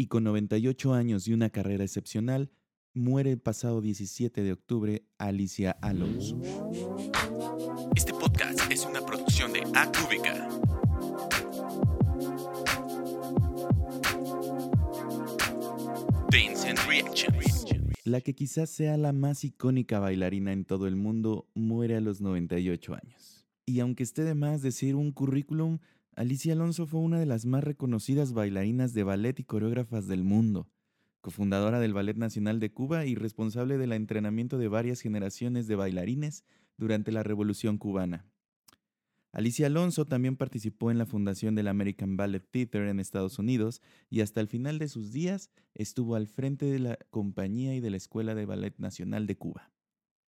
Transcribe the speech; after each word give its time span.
y 0.00 0.06
con 0.06 0.24
98 0.24 0.94
años 0.94 1.28
y 1.28 1.34
una 1.34 1.50
carrera 1.50 1.84
excepcional, 1.84 2.50
muere 2.94 3.32
el 3.32 3.38
pasado 3.38 3.82
17 3.82 4.42
de 4.42 4.52
octubre 4.52 5.04
Alicia 5.18 5.72
Alonso. 5.72 6.40
Este 7.94 8.14
podcast 8.14 8.60
es 8.72 8.86
una 8.86 9.04
producción 9.04 9.52
de 9.52 9.60
Acúbica. 9.74 10.48
Reactions. 16.88 17.66
La 18.04 18.22
que 18.22 18.34
quizás 18.34 18.70
sea 18.70 18.96
la 18.96 19.12
más 19.12 19.44
icónica 19.44 19.98
bailarina 19.98 20.54
en 20.54 20.64
todo 20.64 20.86
el 20.86 20.96
mundo 20.96 21.46
muere 21.52 21.96
a 21.96 22.00
los 22.00 22.22
98 22.22 22.94
años. 22.94 23.46
Y 23.66 23.80
aunque 23.80 24.04
esté 24.04 24.24
de 24.24 24.34
más 24.34 24.62
decir 24.62 24.94
un 24.94 25.12
currículum, 25.12 25.78
Alicia 26.16 26.52
Alonso 26.52 26.86
fue 26.86 27.00
una 27.00 27.18
de 27.18 27.26
las 27.26 27.46
más 27.46 27.64
reconocidas 27.64 28.32
bailarinas 28.32 28.92
de 28.92 29.04
ballet 29.04 29.38
y 29.38 29.44
coreógrafas 29.44 30.06
del 30.06 30.24
mundo, 30.24 30.68
cofundadora 31.20 31.80
del 31.80 31.94
Ballet 31.94 32.16
Nacional 32.16 32.60
de 32.60 32.72
Cuba 32.72 33.06
y 33.06 33.14
responsable 33.14 33.78
del 33.78 33.92
entrenamiento 33.92 34.58
de 34.58 34.68
varias 34.68 35.00
generaciones 35.00 35.66
de 35.66 35.76
bailarines 35.76 36.44
durante 36.76 37.12
la 37.12 37.22
Revolución 37.22 37.78
cubana. 37.78 38.26
Alicia 39.32 39.68
Alonso 39.68 40.06
también 40.06 40.36
participó 40.36 40.90
en 40.90 40.98
la 40.98 41.06
fundación 41.06 41.54
del 41.54 41.68
American 41.68 42.16
Ballet 42.16 42.44
Theater 42.50 42.88
en 42.88 42.98
Estados 42.98 43.38
Unidos 43.38 43.80
y 44.08 44.22
hasta 44.22 44.40
el 44.40 44.48
final 44.48 44.80
de 44.80 44.88
sus 44.88 45.12
días 45.12 45.50
estuvo 45.74 46.16
al 46.16 46.26
frente 46.26 46.66
de 46.66 46.80
la 46.80 46.98
compañía 47.10 47.76
y 47.76 47.80
de 47.80 47.90
la 47.90 47.96
Escuela 47.96 48.34
de 48.34 48.46
Ballet 48.46 48.76
Nacional 48.78 49.28
de 49.28 49.36
Cuba. 49.36 49.70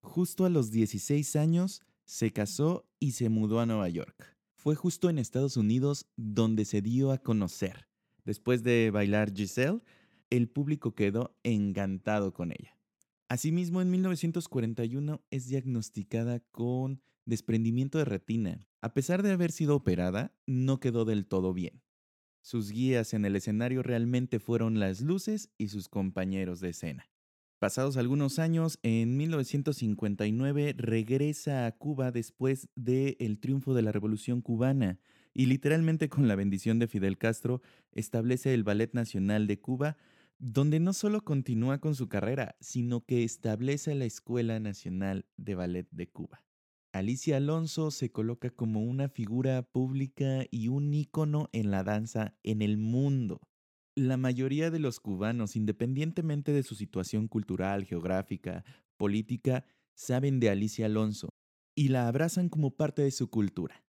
Justo 0.03 0.45
a 0.45 0.51
los 0.51 0.71
16 0.71 1.35
años 1.37 1.83
se 2.05 2.33
casó 2.33 2.87
y 2.99 3.13
se 3.13 3.31
mudó 3.31 3.61
a 3.61 3.67
Nueva 3.67 3.89
York. 3.89 4.30
Fue 4.63 4.75
justo 4.75 5.09
en 5.09 5.19
Estados 5.19 5.57
Unidos 5.57 6.07
donde 6.19 6.67
se 6.67 6.83
dio 6.83 7.13
a 7.13 7.17
conocer. 7.17 7.89
Después 8.27 8.63
de 8.63 8.91
bailar 8.91 9.33
Giselle, 9.35 9.81
el 10.29 10.51
público 10.51 10.95
quedó 10.95 11.35
encantado 11.45 12.35
con 12.35 12.53
ella. 12.53 12.77
Asimismo, 13.31 13.81
en 13.81 13.91
1941 13.91 15.25
es 15.31 15.47
diagnosticada 15.47 16.41
con 16.41 17.01
desprendimiento 17.25 17.97
de 17.97 18.05
retina. 18.05 18.69
A 18.83 18.93
pesar 18.93 19.23
de 19.23 19.33
haber 19.33 19.51
sido 19.51 19.75
operada, 19.75 20.37
no 20.45 20.79
quedó 20.79 21.07
del 21.07 21.25
todo 21.25 21.55
bien. 21.55 21.81
Sus 22.43 22.71
guías 22.71 23.15
en 23.15 23.25
el 23.25 23.37
escenario 23.37 23.83
realmente 23.83 24.41
fueron 24.41 24.79
las 24.79 25.01
luces 25.01 25.49
y 25.57 25.69
sus 25.69 25.89
compañeros 25.89 26.61
de 26.61 26.69
escena. 26.69 27.09
Pasados 27.61 27.99
algunos 27.99 28.39
años, 28.39 28.79
en 28.83 29.19
1959 29.19 30.75
regresa 30.79 31.67
a 31.67 31.73
Cuba 31.73 32.11
después 32.11 32.71
del 32.75 33.39
triunfo 33.39 33.75
de 33.75 33.83
la 33.83 33.93
Revolución 33.93 34.41
cubana 34.41 34.99
y 35.35 35.45
literalmente 35.45 36.09
con 36.09 36.27
la 36.27 36.37
bendición 36.37 36.79
de 36.79 36.89
Fidel 36.89 37.19
Castro 37.19 37.61
establece 37.93 38.55
el 38.55 38.65
Ballet 38.65 38.95
Nacional 38.95 39.47
de 39.47 39.61
Cuba, 39.61 39.99
donde 40.39 40.81
no 40.81 40.95
solo 40.95 41.21
continúa 41.21 41.81
con 41.81 41.95
su 41.95 42.09
carrera, 42.09 42.57
sino 42.61 43.05
que 43.05 43.25
establece 43.25 43.95
la 43.95 44.07
Escuela 44.07 44.59
Nacional 44.59 45.27
de 45.37 45.55
Ballet 45.55 45.87
de 45.91 46.09
Cuba. 46.09 46.43
Alicia 46.93 47.37
Alonso 47.37 47.91
se 47.91 48.11
coloca 48.11 48.49
como 48.49 48.83
una 48.83 49.11
figura 49.11 49.61
pública 49.61 50.47
y 50.51 50.69
un 50.69 50.95
ícono 50.95 51.51
en 51.53 51.71
la 51.71 51.85
danza 51.85 52.33
en 52.43 52.63
el 52.63 52.79
mundo. 52.79 53.50
La 53.97 54.17
mayoría 54.17 54.71
de 54.71 54.79
los 54.79 55.01
cubanos, 55.01 55.57
independientemente 55.57 56.53
de 56.53 56.63
su 56.63 56.75
situación 56.75 57.27
cultural, 57.27 57.85
geográfica, 57.85 58.65
política, 58.97 59.65
saben 59.95 60.39
de 60.39 60.49
Alicia 60.49 60.87
Alonso 60.87 61.29
y 61.75 61.89
la 61.89 62.07
abrazan 62.07 62.49
como 62.49 62.77
parte 62.77 63.03
de 63.03 63.11
su 63.11 63.31
cultura. 63.31 63.85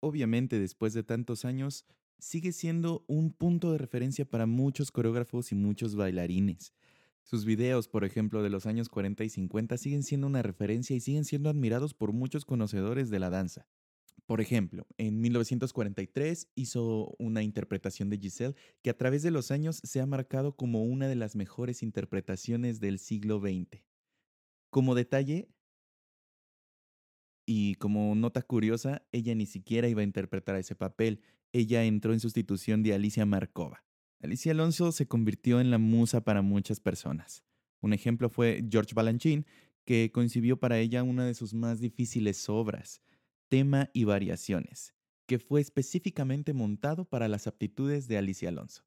Obviamente, 0.00 0.60
después 0.60 0.94
de 0.94 1.02
tantos 1.02 1.44
años, 1.44 1.84
sigue 2.18 2.52
siendo 2.52 3.04
un 3.08 3.32
punto 3.32 3.72
de 3.72 3.78
referencia 3.78 4.24
para 4.24 4.46
muchos 4.46 4.92
coreógrafos 4.92 5.50
y 5.50 5.56
muchos 5.56 5.96
bailarines. 5.96 6.72
Sus 7.24 7.44
videos, 7.44 7.88
por 7.88 8.04
ejemplo, 8.04 8.42
de 8.42 8.50
los 8.50 8.66
años 8.66 8.88
40 8.88 9.24
y 9.24 9.28
50 9.28 9.76
siguen 9.76 10.02
siendo 10.02 10.26
una 10.26 10.42
referencia 10.42 10.96
y 10.96 11.00
siguen 11.00 11.24
siendo 11.24 11.50
admirados 11.50 11.92
por 11.92 12.12
muchos 12.12 12.44
conocedores 12.44 13.10
de 13.10 13.18
la 13.18 13.30
danza. 13.30 13.66
Por 14.28 14.42
ejemplo, 14.42 14.86
en 14.98 15.22
1943 15.22 16.50
hizo 16.54 17.14
una 17.18 17.42
interpretación 17.42 18.10
de 18.10 18.18
Giselle 18.18 18.56
que 18.82 18.90
a 18.90 18.96
través 18.96 19.22
de 19.22 19.30
los 19.30 19.50
años 19.50 19.80
se 19.82 20.02
ha 20.02 20.06
marcado 20.06 20.54
como 20.54 20.84
una 20.84 21.08
de 21.08 21.14
las 21.14 21.34
mejores 21.34 21.82
interpretaciones 21.82 22.78
del 22.78 22.98
siglo 22.98 23.40
XX. 23.40 23.82
Como 24.68 24.94
detalle, 24.94 25.48
y 27.46 27.76
como 27.76 28.14
nota 28.16 28.42
curiosa, 28.42 29.00
ella 29.12 29.34
ni 29.34 29.46
siquiera 29.46 29.88
iba 29.88 30.02
a 30.02 30.04
interpretar 30.04 30.56
ese 30.56 30.74
papel, 30.74 31.22
ella 31.54 31.84
entró 31.84 32.12
en 32.12 32.20
sustitución 32.20 32.82
de 32.82 32.92
Alicia 32.92 33.24
Markova. 33.24 33.82
Alicia 34.20 34.52
Alonso 34.52 34.92
se 34.92 35.08
convirtió 35.08 35.58
en 35.58 35.70
la 35.70 35.78
musa 35.78 36.20
para 36.20 36.42
muchas 36.42 36.80
personas. 36.80 37.44
Un 37.80 37.94
ejemplo 37.94 38.28
fue 38.28 38.62
George 38.70 38.92
Balanchine, 38.94 39.46
que 39.86 40.12
concibió 40.12 40.60
para 40.60 40.78
ella 40.78 41.02
una 41.02 41.24
de 41.24 41.32
sus 41.32 41.54
más 41.54 41.80
difíciles 41.80 42.46
obras, 42.50 43.00
tema 43.48 43.90
y 43.92 44.04
variaciones, 44.04 44.94
que 45.26 45.38
fue 45.38 45.60
específicamente 45.60 46.52
montado 46.52 47.04
para 47.04 47.28
las 47.28 47.46
aptitudes 47.46 48.08
de 48.08 48.18
Alicia 48.18 48.50
Alonso. 48.50 48.84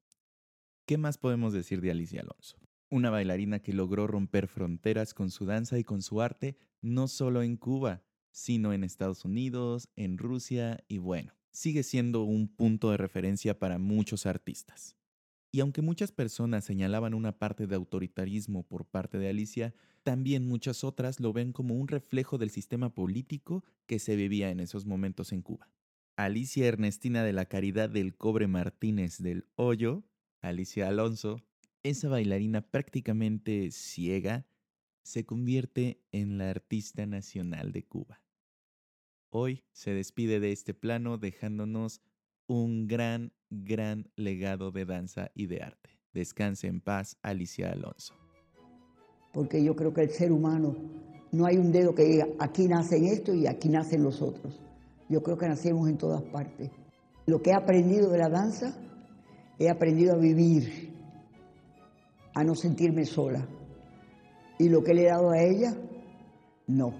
¿Qué 0.86 0.98
más 0.98 1.18
podemos 1.18 1.52
decir 1.52 1.80
de 1.80 1.90
Alicia 1.90 2.22
Alonso? 2.22 2.58
Una 2.90 3.10
bailarina 3.10 3.60
que 3.60 3.72
logró 3.72 4.06
romper 4.06 4.48
fronteras 4.48 5.14
con 5.14 5.30
su 5.30 5.46
danza 5.46 5.78
y 5.78 5.84
con 5.84 6.02
su 6.02 6.20
arte, 6.20 6.56
no 6.80 7.08
solo 7.08 7.42
en 7.42 7.56
Cuba, 7.56 8.02
sino 8.30 8.72
en 8.72 8.84
Estados 8.84 9.24
Unidos, 9.24 9.88
en 9.96 10.18
Rusia 10.18 10.84
y 10.88 10.98
bueno, 10.98 11.32
sigue 11.50 11.82
siendo 11.82 12.22
un 12.22 12.48
punto 12.48 12.90
de 12.90 12.96
referencia 12.96 13.58
para 13.58 13.78
muchos 13.78 14.26
artistas. 14.26 14.96
Y 15.54 15.60
aunque 15.60 15.82
muchas 15.82 16.12
personas 16.12 16.64
señalaban 16.64 17.12
una 17.12 17.38
parte 17.38 17.66
de 17.66 17.74
autoritarismo 17.74 18.62
por 18.62 18.86
parte 18.86 19.18
de 19.18 19.28
Alicia, 19.28 19.74
también 20.02 20.48
muchas 20.48 20.82
otras 20.82 21.20
lo 21.20 21.34
ven 21.34 21.52
como 21.52 21.74
un 21.74 21.88
reflejo 21.88 22.38
del 22.38 22.48
sistema 22.48 22.94
político 22.94 23.62
que 23.86 23.98
se 23.98 24.16
vivía 24.16 24.50
en 24.50 24.60
esos 24.60 24.86
momentos 24.86 25.30
en 25.30 25.42
Cuba. 25.42 25.68
Alicia 26.16 26.66
Ernestina 26.66 27.22
de 27.22 27.34
la 27.34 27.44
Caridad 27.44 27.90
del 27.90 28.16
Cobre 28.16 28.46
Martínez 28.46 29.18
del 29.18 29.46
Hoyo, 29.54 30.04
Alicia 30.40 30.88
Alonso, 30.88 31.42
esa 31.82 32.08
bailarina 32.08 32.62
prácticamente 32.62 33.70
ciega, 33.72 34.46
se 35.02 35.26
convierte 35.26 36.00
en 36.12 36.38
la 36.38 36.48
artista 36.48 37.04
nacional 37.04 37.72
de 37.72 37.84
Cuba. 37.84 38.22
Hoy 39.28 39.64
se 39.72 39.92
despide 39.92 40.40
de 40.40 40.52
este 40.52 40.72
plano 40.72 41.18
dejándonos 41.18 42.00
un 42.46 42.86
gran, 42.86 43.32
gran 43.52 44.08
legado 44.16 44.70
de 44.70 44.84
danza 44.84 45.30
y 45.34 45.46
de 45.46 45.62
arte. 45.62 45.90
Descanse 46.14 46.66
en 46.66 46.80
paz, 46.80 47.16
Alicia 47.22 47.70
Alonso. 47.70 48.14
Porque 49.32 49.62
yo 49.62 49.76
creo 49.76 49.92
que 49.92 50.02
el 50.02 50.10
ser 50.10 50.32
humano 50.32 50.74
no 51.30 51.46
hay 51.46 51.56
un 51.56 51.70
dedo 51.70 51.94
que 51.94 52.04
diga 52.04 52.26
aquí 52.38 52.66
nacen 52.66 53.04
esto 53.04 53.34
y 53.34 53.46
aquí 53.46 53.68
nacen 53.68 54.02
los 54.02 54.20
otros. 54.20 54.60
Yo 55.08 55.22
creo 55.22 55.36
que 55.36 55.48
nacemos 55.48 55.88
en 55.88 55.96
todas 55.98 56.22
partes. 56.22 56.70
Lo 57.26 57.40
que 57.40 57.50
he 57.50 57.54
aprendido 57.54 58.10
de 58.10 58.18
la 58.18 58.28
danza, 58.28 58.74
he 59.58 59.70
aprendido 59.70 60.14
a 60.14 60.18
vivir, 60.18 60.92
a 62.34 62.42
no 62.42 62.54
sentirme 62.54 63.04
sola. 63.04 63.46
Y 64.58 64.68
lo 64.68 64.82
que 64.82 64.94
le 64.94 65.02
he 65.02 65.10
dado 65.10 65.30
a 65.30 65.42
ella, 65.42 65.76
no. 66.66 66.94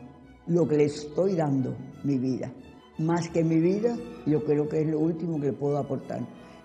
Lo 0.46 0.66
que 0.66 0.76
le 0.76 0.84
estoy 0.84 1.34
dando, 1.34 1.76
mi 2.04 2.18
vida 2.18 2.52
más 2.98 3.28
que 3.28 3.42
mi 3.42 3.58
vida, 3.58 3.96
yo 4.26 4.44
creo 4.44 4.68
que 4.68 4.80
es 4.80 4.86
lo 4.86 5.00
último 5.00 5.40
que 5.40 5.46
le 5.46 5.52
puedo 5.52 5.78
aportar. 5.78 6.20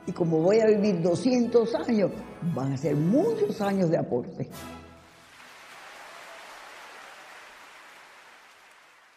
Y 0.08 0.14
como 0.14 0.42
voy 0.42 0.60
a 0.62 0.68
vivir 0.68 1.02
200 1.02 1.76
años, 1.76 2.12
van 2.56 2.72
a 2.72 2.78
ser 2.78 2.96
muchos 2.96 3.60
años 3.60 3.92
de 3.92 3.98
aporte. 3.98 4.50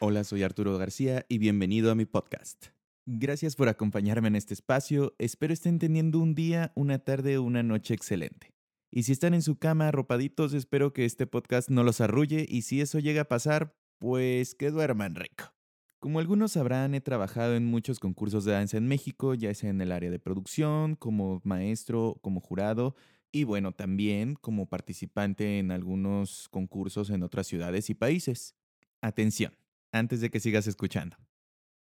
Hola, 0.01 0.25
soy 0.25 0.43
Arturo 0.43 0.77
García 0.79 1.25
y 1.29 1.39
bienvenido 1.39 1.93
a 1.93 1.95
mi 1.95 2.07
podcast. 2.07 2.67
Gracias 3.07 3.55
por 3.55 3.69
acompañarme 3.69 4.29
en 4.29 4.35
este 4.35 4.53
espacio. 4.53 5.15
Espero 5.19 5.53
estén 5.53 5.79
teniendo 5.79 6.19
un 6.19 6.35
día, 6.35 6.73
una 6.75 6.99
tarde 6.99 7.39
o 7.39 7.45
una 7.45 7.63
noche 7.63 7.95
excelente. 7.95 8.53
Y 8.91 9.05
si 9.05 9.13
están 9.13 9.35
en 9.35 9.43
su 9.43 9.59
cama 9.59 9.89
arropaditos, 9.89 10.55
espero 10.55 10.93
que 10.93 11.05
este 11.05 11.29
podcast 11.29 11.71
no 11.71 11.85
los 11.85 12.01
arrulle 12.01 12.47
y 12.49 12.63
si 12.63 12.81
eso 12.81 12.99
llega 12.99 13.23
a 13.23 13.29
pasar, 13.29 13.77
pues 13.99 14.57
que 14.57 14.73
duerman 14.73 15.15
rico. 15.15 15.53
Como 16.01 16.19
algunos 16.19 16.53
sabrán, 16.53 16.95
he 16.95 17.03
trabajado 17.03 17.57
en 17.57 17.67
muchos 17.67 18.01
concursos 18.01 18.47
de 18.47 18.53
danza 18.53 18.79
en 18.79 18.89
México, 18.89 19.35
ya 19.35 19.53
sea 19.53 19.69
en 19.69 19.83
el 19.83 19.93
área 19.93 20.11
de 20.11 20.19
producción, 20.19 20.97
como 20.97 21.43
maestro, 21.45 22.19
como 22.23 22.41
jurado 22.41 22.97
y 23.31 23.45
bueno, 23.45 23.73
también 23.73 24.35
como 24.35 24.67
participante 24.67 25.59
en 25.59 25.71
algunos 25.71 26.49
concursos 26.49 27.11
en 27.11 27.23
otras 27.23 27.47
ciudades 27.47 27.91
y 27.91 27.95
países. 27.95 28.57
Atención, 29.03 29.55
antes 29.93 30.23
de 30.23 30.31
que 30.31 30.41
sigas 30.41 30.67
escuchando. 30.67 31.19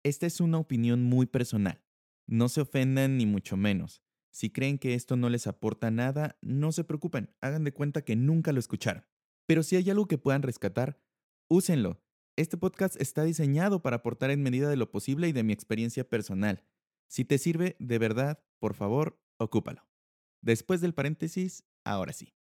Esta 0.03 0.25
es 0.25 0.41
una 0.41 0.57
opinión 0.57 1.01
muy 1.01 1.25
personal. 1.25 1.81
No 2.27 2.49
se 2.49 2.59
ofendan 2.59 3.17
ni 3.17 3.25
mucho 3.25 3.55
menos. 3.55 4.03
Si 4.31 4.49
creen 4.49 4.79
que 4.79 4.95
esto 4.95 5.15
no 5.15 5.29
les 5.29 5.47
aporta 5.47 5.91
nada, 5.91 6.37
no 6.41 6.73
se 6.73 6.83
preocupen, 6.83 7.33
hagan 7.39 7.63
de 7.63 7.71
cuenta 7.71 8.01
que 8.01 8.17
nunca 8.17 8.51
lo 8.51 8.59
escucharon. 8.59 9.05
Pero 9.45 9.63
si 9.63 9.77
hay 9.77 9.89
algo 9.89 10.09
que 10.09 10.17
puedan 10.17 10.41
rescatar, 10.41 10.99
úsenlo 11.47 12.02
este 12.35 12.57
podcast 12.57 12.99
está 12.99 13.23
diseñado 13.23 13.81
para 13.81 13.97
aportar 13.97 14.31
en 14.31 14.41
medida 14.41 14.69
de 14.69 14.75
lo 14.75 14.89
posible 14.89 15.27
y 15.27 15.33
de 15.33 15.43
mi 15.43 15.53
experiencia 15.53 16.07
personal. 16.07 16.63
Si 17.07 17.25
te 17.25 17.37
sirve, 17.37 17.75
de 17.79 17.99
verdad, 17.99 18.43
por 18.59 18.73
favor, 18.73 19.19
ocúpalo. 19.37 19.85
Después 20.41 20.81
del 20.81 20.93
paréntesis, 20.93 21.63
ahora 21.83 22.11
sí. 22.11 22.33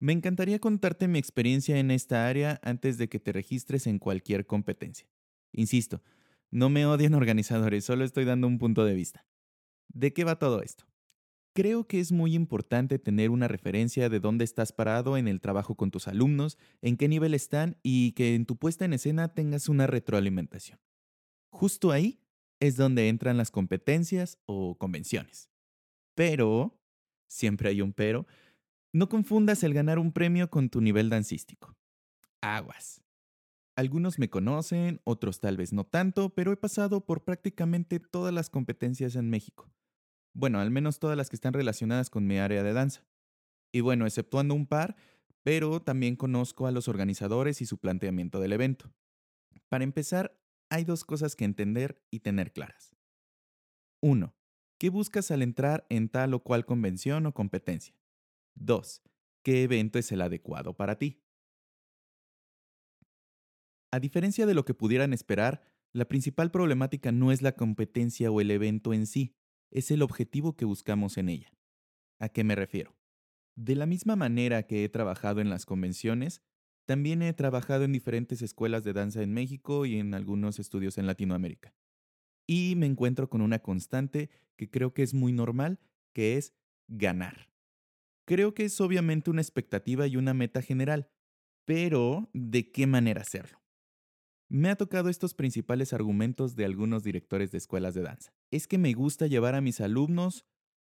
Me 0.00 0.12
encantaría 0.12 0.60
contarte 0.60 1.08
mi 1.08 1.18
experiencia 1.18 1.78
en 1.78 1.90
esta 1.90 2.26
área 2.26 2.58
antes 2.62 2.96
de 2.96 3.08
que 3.08 3.20
te 3.20 3.32
registres 3.32 3.86
en 3.86 3.98
cualquier 3.98 4.46
competencia. 4.46 5.08
Insisto, 5.52 6.02
no 6.50 6.70
me 6.70 6.86
odian 6.86 7.14
organizadores, 7.14 7.84
solo 7.84 8.04
estoy 8.04 8.24
dando 8.24 8.46
un 8.46 8.58
punto 8.58 8.84
de 8.84 8.94
vista. 8.94 9.26
¿De 9.88 10.12
qué 10.12 10.24
va 10.24 10.38
todo 10.38 10.62
esto? 10.62 10.87
Creo 11.58 11.88
que 11.88 11.98
es 11.98 12.12
muy 12.12 12.36
importante 12.36 13.00
tener 13.00 13.30
una 13.30 13.48
referencia 13.48 14.08
de 14.08 14.20
dónde 14.20 14.44
estás 14.44 14.70
parado 14.70 15.16
en 15.16 15.26
el 15.26 15.40
trabajo 15.40 15.74
con 15.74 15.90
tus 15.90 16.06
alumnos, 16.06 16.56
en 16.82 16.96
qué 16.96 17.08
nivel 17.08 17.34
están 17.34 17.78
y 17.82 18.12
que 18.12 18.36
en 18.36 18.46
tu 18.46 18.54
puesta 18.54 18.84
en 18.84 18.92
escena 18.92 19.34
tengas 19.34 19.68
una 19.68 19.88
retroalimentación. 19.88 20.78
Justo 21.50 21.90
ahí 21.90 22.20
es 22.60 22.76
donde 22.76 23.08
entran 23.08 23.36
las 23.36 23.50
competencias 23.50 24.38
o 24.46 24.78
convenciones. 24.78 25.50
Pero, 26.14 26.78
siempre 27.28 27.70
hay 27.70 27.82
un 27.82 27.92
pero, 27.92 28.28
no 28.92 29.08
confundas 29.08 29.64
el 29.64 29.74
ganar 29.74 29.98
un 29.98 30.12
premio 30.12 30.50
con 30.50 30.68
tu 30.68 30.80
nivel 30.80 31.10
dancístico. 31.10 31.76
Aguas. 32.40 33.02
Algunos 33.74 34.20
me 34.20 34.30
conocen, 34.30 35.00
otros 35.02 35.40
tal 35.40 35.56
vez 35.56 35.72
no 35.72 35.82
tanto, 35.82 36.32
pero 36.36 36.52
he 36.52 36.56
pasado 36.56 37.04
por 37.04 37.24
prácticamente 37.24 37.98
todas 37.98 38.32
las 38.32 38.48
competencias 38.48 39.16
en 39.16 39.28
México. 39.28 39.68
Bueno, 40.34 40.60
al 40.60 40.70
menos 40.70 40.98
todas 40.98 41.16
las 41.16 41.30
que 41.30 41.36
están 41.36 41.52
relacionadas 41.52 42.10
con 42.10 42.26
mi 42.26 42.38
área 42.38 42.62
de 42.62 42.72
danza. 42.72 43.06
Y 43.72 43.80
bueno, 43.80 44.06
exceptuando 44.06 44.54
un 44.54 44.66
par, 44.66 44.96
pero 45.42 45.80
también 45.80 46.16
conozco 46.16 46.66
a 46.66 46.72
los 46.72 46.88
organizadores 46.88 47.60
y 47.60 47.66
su 47.66 47.78
planteamiento 47.78 48.40
del 48.40 48.52
evento. 48.52 48.92
Para 49.68 49.84
empezar, 49.84 50.40
hay 50.70 50.84
dos 50.84 51.04
cosas 51.04 51.36
que 51.36 51.44
entender 51.44 52.02
y 52.10 52.20
tener 52.20 52.52
claras. 52.52 52.94
Uno, 54.00 54.38
¿Qué 54.78 54.90
buscas 54.90 55.32
al 55.32 55.42
entrar 55.42 55.86
en 55.88 56.08
tal 56.08 56.34
o 56.34 56.44
cual 56.44 56.64
convención 56.64 57.26
o 57.26 57.34
competencia? 57.34 57.96
2. 58.54 59.02
¿Qué 59.42 59.64
evento 59.64 59.98
es 59.98 60.12
el 60.12 60.20
adecuado 60.20 60.76
para 60.76 60.98
ti? 60.98 61.20
A 63.90 63.98
diferencia 63.98 64.46
de 64.46 64.54
lo 64.54 64.64
que 64.64 64.74
pudieran 64.74 65.12
esperar, 65.12 65.62
la 65.92 66.04
principal 66.04 66.52
problemática 66.52 67.10
no 67.10 67.32
es 67.32 67.42
la 67.42 67.56
competencia 67.56 68.30
o 68.30 68.40
el 68.40 68.52
evento 68.52 68.94
en 68.94 69.06
sí, 69.06 69.36
es 69.70 69.90
el 69.90 70.02
objetivo 70.02 70.56
que 70.56 70.64
buscamos 70.64 71.18
en 71.18 71.28
ella. 71.28 71.52
¿A 72.18 72.28
qué 72.28 72.44
me 72.44 72.54
refiero? 72.54 72.96
De 73.56 73.74
la 73.74 73.86
misma 73.86 74.16
manera 74.16 74.62
que 74.64 74.84
he 74.84 74.88
trabajado 74.88 75.40
en 75.40 75.50
las 75.50 75.66
convenciones, 75.66 76.42
también 76.86 77.22
he 77.22 77.32
trabajado 77.32 77.84
en 77.84 77.92
diferentes 77.92 78.40
escuelas 78.40 78.82
de 78.84 78.92
danza 78.92 79.22
en 79.22 79.34
México 79.34 79.84
y 79.84 79.98
en 79.98 80.14
algunos 80.14 80.58
estudios 80.58 80.96
en 80.96 81.06
Latinoamérica. 81.06 81.74
Y 82.46 82.74
me 82.76 82.86
encuentro 82.86 83.28
con 83.28 83.42
una 83.42 83.58
constante 83.58 84.30
que 84.56 84.70
creo 84.70 84.94
que 84.94 85.02
es 85.02 85.12
muy 85.12 85.32
normal, 85.32 85.80
que 86.14 86.36
es 86.36 86.54
ganar. 86.86 87.50
Creo 88.24 88.54
que 88.54 88.64
es 88.64 88.80
obviamente 88.80 89.30
una 89.30 89.42
expectativa 89.42 90.06
y 90.06 90.16
una 90.16 90.34
meta 90.34 90.62
general, 90.62 91.10
pero 91.66 92.30
¿de 92.32 92.70
qué 92.72 92.86
manera 92.86 93.20
hacerlo? 93.20 93.60
Me 94.48 94.70
ha 94.70 94.76
tocado 94.76 95.10
estos 95.10 95.34
principales 95.34 95.92
argumentos 95.92 96.56
de 96.56 96.64
algunos 96.64 97.04
directores 97.04 97.50
de 97.50 97.58
escuelas 97.58 97.92
de 97.94 98.02
danza. 98.02 98.37
Es 98.50 98.66
que 98.66 98.78
me 98.78 98.92
gusta 98.94 99.26
llevar 99.26 99.54
a 99.54 99.60
mis 99.60 99.80
alumnos 99.80 100.46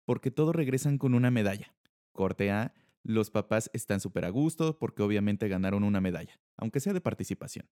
porque 0.04 0.30
todos 0.30 0.54
regresan 0.54 0.98
con 0.98 1.14
una 1.14 1.30
medalla. 1.30 1.74
Corte 2.12 2.50
A, 2.50 2.74
los 3.02 3.30
papás 3.30 3.70
están 3.72 4.00
súper 4.00 4.24
a 4.24 4.30
gusto 4.30 4.78
porque 4.78 5.02
obviamente 5.02 5.48
ganaron 5.48 5.84
una 5.84 6.00
medalla, 6.00 6.40
aunque 6.56 6.80
sea 6.80 6.92
de 6.92 7.00
participación. 7.00 7.68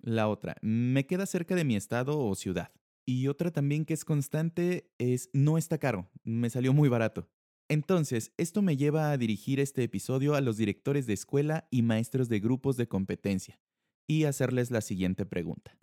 La 0.00 0.28
otra, 0.28 0.56
me 0.60 1.06
queda 1.06 1.26
cerca 1.26 1.54
de 1.54 1.64
mi 1.64 1.76
estado 1.76 2.18
o 2.18 2.34
ciudad. 2.34 2.72
Y 3.06 3.28
otra 3.28 3.50
también 3.50 3.84
que 3.84 3.94
es 3.94 4.04
constante 4.04 4.92
es 4.98 5.30
no 5.32 5.58
está 5.58 5.78
caro, 5.78 6.10
me 6.24 6.50
salió 6.50 6.72
muy 6.72 6.88
barato. 6.88 7.28
Entonces, 7.68 8.32
esto 8.36 8.60
me 8.60 8.76
lleva 8.76 9.12
a 9.12 9.16
dirigir 9.16 9.58
este 9.60 9.82
episodio 9.82 10.34
a 10.34 10.40
los 10.40 10.56
directores 10.56 11.06
de 11.06 11.14
escuela 11.14 11.68
y 11.70 11.82
maestros 11.82 12.28
de 12.28 12.40
grupos 12.40 12.76
de 12.76 12.88
competencia 12.88 13.58
y 14.06 14.24
hacerles 14.24 14.70
la 14.70 14.82
siguiente 14.82 15.24
pregunta. 15.24 15.78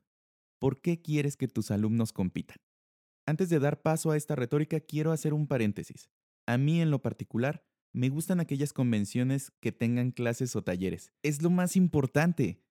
¿Por 0.60 0.82
qué 0.82 1.02
quieres 1.02 1.36
que 1.36 1.48
tus 1.48 1.72
alumnos 1.72 2.14
compitan? 2.14 2.58
Antes 3.30 3.50
de 3.50 3.60
dar 3.60 3.84
paso 3.84 4.10
a 4.10 4.18
esta 4.18 4.36
retórica, 4.36 4.80
quiero 4.80 5.12
hacer 5.12 5.36
un 5.36 5.46
paréntesis. 5.46 6.10
A 6.48 6.58
mí 6.58 6.82
en 6.82 6.90
lo 6.90 7.04
particular, 7.04 7.64
me 7.94 8.10
gustan 8.10 8.40
aquellas 8.40 8.74
convenciones 8.74 9.52
que 9.60 9.72
tengan 9.72 10.10
clases 10.10 10.56
o 10.56 10.64
talleres. 10.64 11.12
Es 11.22 11.44
lo 11.44 11.52
más 11.52 11.76
importante. 11.76 12.64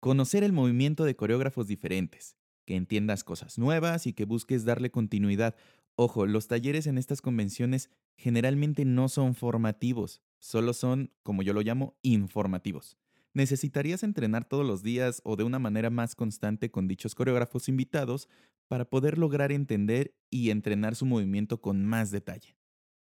Conocer 0.00 0.42
el 0.42 0.52
movimiento 0.52 1.04
de 1.04 1.14
coreógrafos 1.14 1.68
diferentes, 1.68 2.36
que 2.66 2.74
entiendas 2.74 3.22
cosas 3.22 3.56
nuevas 3.56 4.08
y 4.08 4.12
que 4.12 4.24
busques 4.24 4.64
darle 4.64 4.90
continuidad. 4.90 5.54
Ojo, 5.94 6.26
los 6.26 6.48
talleres 6.48 6.88
en 6.88 6.98
estas 6.98 7.22
convenciones 7.22 7.88
generalmente 8.16 8.84
no 8.84 9.08
son 9.08 9.36
formativos, 9.36 10.22
solo 10.40 10.72
son, 10.72 11.12
como 11.22 11.44
yo 11.44 11.52
lo 11.52 11.60
llamo, 11.60 11.96
informativos 12.02 12.98
necesitarías 13.34 14.02
entrenar 14.02 14.44
todos 14.44 14.66
los 14.66 14.82
días 14.82 15.20
o 15.24 15.36
de 15.36 15.44
una 15.44 15.58
manera 15.58 15.90
más 15.90 16.14
constante 16.14 16.70
con 16.70 16.88
dichos 16.88 17.14
coreógrafos 17.14 17.68
invitados 17.68 18.28
para 18.68 18.84
poder 18.84 19.18
lograr 19.18 19.52
entender 19.52 20.14
y 20.30 20.50
entrenar 20.50 20.94
su 20.94 21.06
movimiento 21.06 21.60
con 21.60 21.84
más 21.84 22.10
detalle. 22.10 22.56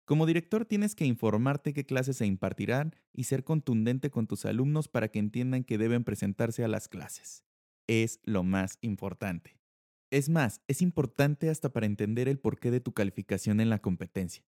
Como 0.06 0.26
director 0.26 0.66
tienes 0.66 0.96
que 0.96 1.06
informarte 1.06 1.74
qué 1.74 1.86
clases 1.86 2.18
se 2.18 2.26
impartirán 2.26 2.96
y 3.14 3.26
ser 3.26 3.44
contundente 3.44 4.10
con 4.10 4.28
tus 4.28 4.46
alumnos 4.46 4.88
para 4.88 5.08
que 5.08 5.20
entiendan 5.20 5.64
que 5.64 5.78
deben 5.78 6.04
presentarse 6.04 6.64
a 6.64 6.68
las 6.68 6.88
clases. 6.88 7.46
Es 7.88 8.20
lo 8.24 8.44
más 8.44 8.78
importante. 8.82 9.62
Es 10.10 10.28
más, 10.28 10.62
es 10.68 10.82
importante 10.82 11.50
hasta 11.50 11.72
para 11.72 11.86
entender 11.86 12.28
el 12.28 12.40
porqué 12.40 12.72
de 12.72 12.82
tu 12.82 12.94
calificación 12.94 13.62
en 13.62 13.70
la 13.70 13.80
competencia. 13.80 14.44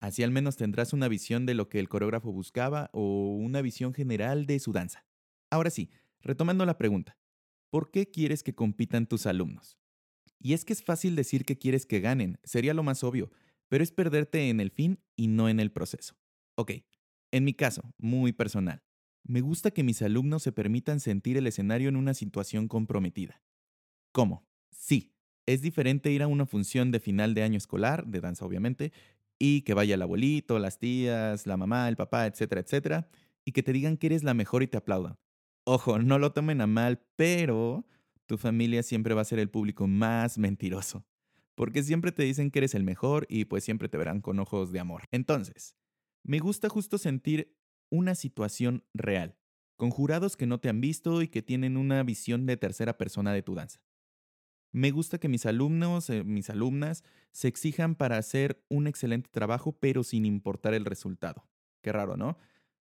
Así 0.00 0.22
al 0.22 0.30
menos 0.30 0.56
tendrás 0.56 0.92
una 0.92 1.08
visión 1.08 1.46
de 1.46 1.54
lo 1.54 1.68
que 1.68 1.78
el 1.80 1.88
coreógrafo 1.88 2.32
buscaba 2.32 2.90
o 2.92 3.36
una 3.36 3.62
visión 3.62 3.94
general 3.94 4.46
de 4.46 4.58
su 4.58 4.72
danza. 4.72 5.06
Ahora 5.50 5.70
sí, 5.70 5.90
retomando 6.20 6.66
la 6.66 6.78
pregunta, 6.78 7.16
¿por 7.70 7.90
qué 7.90 8.10
quieres 8.10 8.42
que 8.42 8.54
compitan 8.54 9.06
tus 9.06 9.26
alumnos? 9.26 9.78
Y 10.38 10.52
es 10.52 10.64
que 10.64 10.72
es 10.72 10.82
fácil 10.82 11.16
decir 11.16 11.44
que 11.44 11.58
quieres 11.58 11.86
que 11.86 12.00
ganen, 12.00 12.38
sería 12.44 12.74
lo 12.74 12.82
más 12.82 13.02
obvio, 13.02 13.30
pero 13.68 13.82
es 13.82 13.92
perderte 13.92 14.50
en 14.50 14.60
el 14.60 14.70
fin 14.70 15.00
y 15.16 15.28
no 15.28 15.48
en 15.48 15.58
el 15.58 15.72
proceso. 15.72 16.16
Ok, 16.56 16.72
en 17.32 17.44
mi 17.44 17.54
caso, 17.54 17.94
muy 17.98 18.32
personal, 18.32 18.84
me 19.24 19.40
gusta 19.40 19.70
que 19.70 19.82
mis 19.82 20.02
alumnos 20.02 20.42
se 20.42 20.52
permitan 20.52 21.00
sentir 21.00 21.38
el 21.38 21.46
escenario 21.46 21.88
en 21.88 21.96
una 21.96 22.12
situación 22.12 22.68
comprometida. 22.68 23.42
¿Cómo? 24.12 24.46
Sí, 24.70 25.14
es 25.46 25.62
diferente 25.62 26.12
ir 26.12 26.22
a 26.22 26.26
una 26.26 26.46
función 26.46 26.90
de 26.90 27.00
final 27.00 27.34
de 27.34 27.42
año 27.42 27.56
escolar, 27.56 28.06
de 28.06 28.20
danza 28.20 28.44
obviamente, 28.44 28.92
y 29.38 29.62
que 29.62 29.74
vaya 29.74 29.94
el 29.94 30.02
abuelito, 30.02 30.58
las 30.58 30.78
tías, 30.78 31.46
la 31.46 31.56
mamá, 31.56 31.88
el 31.88 31.96
papá, 31.96 32.26
etcétera, 32.26 32.60
etcétera, 32.60 33.08
y 33.44 33.52
que 33.52 33.62
te 33.62 33.72
digan 33.72 33.96
que 33.96 34.06
eres 34.06 34.22
la 34.22 34.34
mejor 34.34 34.62
y 34.62 34.66
te 34.66 34.76
aplaudan. 34.76 35.18
Ojo, 35.64 35.98
no 35.98 36.18
lo 36.18 36.32
tomen 36.32 36.60
a 36.60 36.66
mal, 36.66 37.02
pero 37.16 37.86
tu 38.26 38.38
familia 38.38 38.82
siempre 38.82 39.14
va 39.14 39.22
a 39.22 39.26
ser 39.26 39.38
el 39.38 39.50
público 39.50 39.86
más 39.86 40.38
mentiroso, 40.38 41.06
porque 41.54 41.82
siempre 41.82 42.12
te 42.12 42.22
dicen 42.22 42.50
que 42.50 42.60
eres 42.60 42.74
el 42.74 42.84
mejor 42.84 43.26
y 43.28 43.46
pues 43.46 43.64
siempre 43.64 43.88
te 43.88 43.98
verán 43.98 44.20
con 44.20 44.38
ojos 44.38 44.72
de 44.72 44.80
amor. 44.80 45.04
Entonces, 45.10 45.76
me 46.22 46.38
gusta 46.38 46.68
justo 46.68 46.98
sentir 46.98 47.56
una 47.90 48.14
situación 48.14 48.84
real, 48.94 49.36
con 49.76 49.90
jurados 49.90 50.36
que 50.36 50.46
no 50.46 50.58
te 50.58 50.68
han 50.68 50.80
visto 50.80 51.22
y 51.22 51.28
que 51.28 51.42
tienen 51.42 51.76
una 51.76 52.02
visión 52.02 52.46
de 52.46 52.56
tercera 52.56 52.96
persona 52.96 53.32
de 53.32 53.42
tu 53.42 53.54
danza. 53.54 53.80
Me 54.74 54.90
gusta 54.90 55.18
que 55.18 55.28
mis 55.28 55.46
alumnos, 55.46 56.10
eh, 56.10 56.24
mis 56.24 56.50
alumnas, 56.50 57.04
se 57.30 57.46
exijan 57.46 57.94
para 57.94 58.18
hacer 58.18 58.60
un 58.68 58.88
excelente 58.88 59.30
trabajo, 59.30 59.78
pero 59.78 60.02
sin 60.02 60.24
importar 60.24 60.74
el 60.74 60.84
resultado. 60.84 61.48
Qué 61.80 61.92
raro, 61.92 62.16
¿no? 62.16 62.38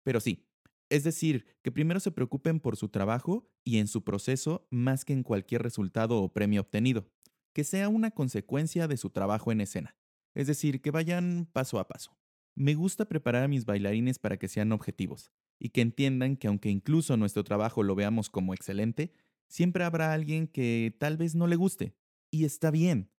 Pero 0.02 0.20
sí. 0.20 0.50
Es 0.90 1.04
decir, 1.04 1.46
que 1.62 1.72
primero 1.72 2.00
se 2.00 2.10
preocupen 2.10 2.60
por 2.60 2.78
su 2.78 2.90
trabajo 2.90 3.52
y 3.64 3.78
en 3.78 3.88
su 3.88 4.04
proceso 4.04 4.68
más 4.72 5.06
que 5.06 5.14
en 5.14 5.22
cualquier 5.22 5.62
resultado 5.62 6.20
o 6.20 6.34
premio 6.34 6.62
obtenido. 6.62 7.12
Que 7.54 7.64
sea 7.64 7.90
una 7.90 8.10
consecuencia 8.10 8.88
de 8.88 8.98
su 8.98 9.12
trabajo 9.12 9.52
en 9.52 9.62
escena. 9.62 9.96
Es 10.34 10.48
decir, 10.48 10.82
que 10.82 10.90
vayan 10.90 11.48
paso 11.54 11.78
a 11.78 11.88
paso. 11.88 12.18
Me 12.56 12.74
gusta 12.74 13.06
preparar 13.06 13.44
a 13.44 13.48
mis 13.48 13.66
bailarines 13.66 14.18
para 14.18 14.38
que 14.38 14.48
sean 14.48 14.72
objetivos 14.72 15.32
y 15.60 15.70
que 15.70 15.82
entiendan 15.82 16.38
que 16.38 16.48
aunque 16.48 16.72
incluso 16.72 17.18
nuestro 17.18 17.44
trabajo 17.44 17.84
lo 17.84 17.94
veamos 17.94 18.32
como 18.32 18.56
excelente, 18.56 19.14
Siempre 19.48 19.84
habrá 19.84 20.14
alguien 20.14 20.48
que 20.48 20.96
tal 21.00 21.18
vez 21.18 21.36
no 21.36 21.48
le 21.48 21.56
guste, 21.56 21.96
y 22.32 22.46
está 22.46 22.72
bien. 22.72 23.12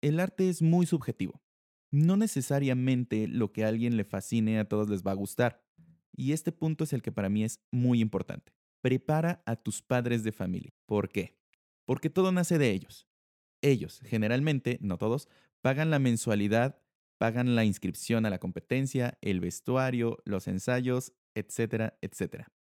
El 0.00 0.20
arte 0.20 0.48
es 0.48 0.62
muy 0.62 0.86
subjetivo. 0.86 1.42
No 1.90 2.16
necesariamente 2.16 3.28
lo 3.28 3.52
que 3.52 3.64
a 3.64 3.68
alguien 3.68 3.96
le 3.96 4.04
fascine 4.04 4.58
a 4.58 4.68
todos 4.68 4.88
les 4.88 5.02
va 5.02 5.12
a 5.12 5.14
gustar. 5.14 5.64
Y 6.12 6.32
este 6.32 6.52
punto 6.52 6.84
es 6.84 6.92
el 6.92 7.02
que 7.02 7.12
para 7.12 7.28
mí 7.28 7.44
es 7.44 7.60
muy 7.70 8.00
importante. 8.00 8.52
Prepara 8.80 9.42
a 9.46 9.56
tus 9.56 9.82
padres 9.82 10.22
de 10.22 10.32
familia. 10.32 10.72
¿Por 10.86 11.08
qué? 11.10 11.38
Porque 11.84 12.10
todo 12.10 12.32
nace 12.32 12.58
de 12.58 12.70
ellos. 12.70 13.08
Ellos, 13.62 14.00
generalmente, 14.04 14.78
no 14.80 14.98
todos, 14.98 15.28
pagan 15.60 15.90
la 15.90 15.98
mensualidad, 15.98 16.78
pagan 17.18 17.54
la 17.54 17.64
inscripción 17.64 18.26
a 18.26 18.30
la 18.30 18.38
competencia, 18.38 19.18
el 19.22 19.40
vestuario, 19.40 20.18
los 20.24 20.48
ensayos, 20.48 21.12
etcétera, 21.34 21.98
etcétera. 22.00 22.52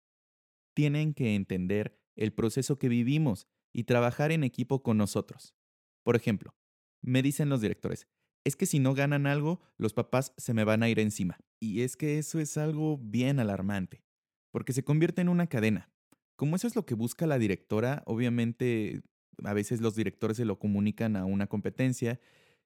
Tienen 0.74 1.14
que 1.14 1.36
entender 1.36 2.00
el 2.16 2.34
proceso 2.34 2.78
que 2.78 2.90
vivimos 2.90 3.48
y 3.74 3.84
trabajar 3.84 4.32
en 4.32 4.44
equipo 4.44 4.84
con 4.84 4.98
nosotros. 4.98 5.56
Por 6.04 6.16
ejemplo, 6.16 6.56
me 7.02 7.22
dicen 7.22 7.50
los 7.50 7.62
directores, 7.62 8.08
es 8.44 8.56
que 8.56 8.66
si 8.66 8.80
no 8.80 8.94
ganan 8.94 9.28
algo, 9.28 9.60
los 9.78 9.94
papás 9.94 10.34
se 10.38 10.54
me 10.54 10.64
van 10.64 10.84
a 10.84 10.90
ir 10.90 11.00
encima. 11.00 11.38
Y 11.60 11.82
es 11.82 11.98
que 11.98 12.20
eso 12.20 12.40
es 12.40 12.58
algo 12.58 12.98
bien 12.98 13.40
alarmante, 13.40 14.04
porque 14.52 14.74
se 14.74 14.84
convierte 14.84 15.22
en 15.22 15.30
una 15.30 15.48
cadena. 15.48 15.90
Como 16.36 16.56
eso 16.56 16.68
es 16.68 16.76
lo 16.76 16.86
que 16.86 16.96
busca 16.96 17.28
la 17.28 17.40
directora, 17.40 18.04
obviamente 18.06 19.02
a 19.44 19.54
veces 19.54 19.82
los 19.82 19.96
directores 19.96 20.38
se 20.38 20.46
lo 20.46 20.60
comunican 20.60 21.16
a 21.16 21.26
una 21.26 21.48
competencia 21.48 22.20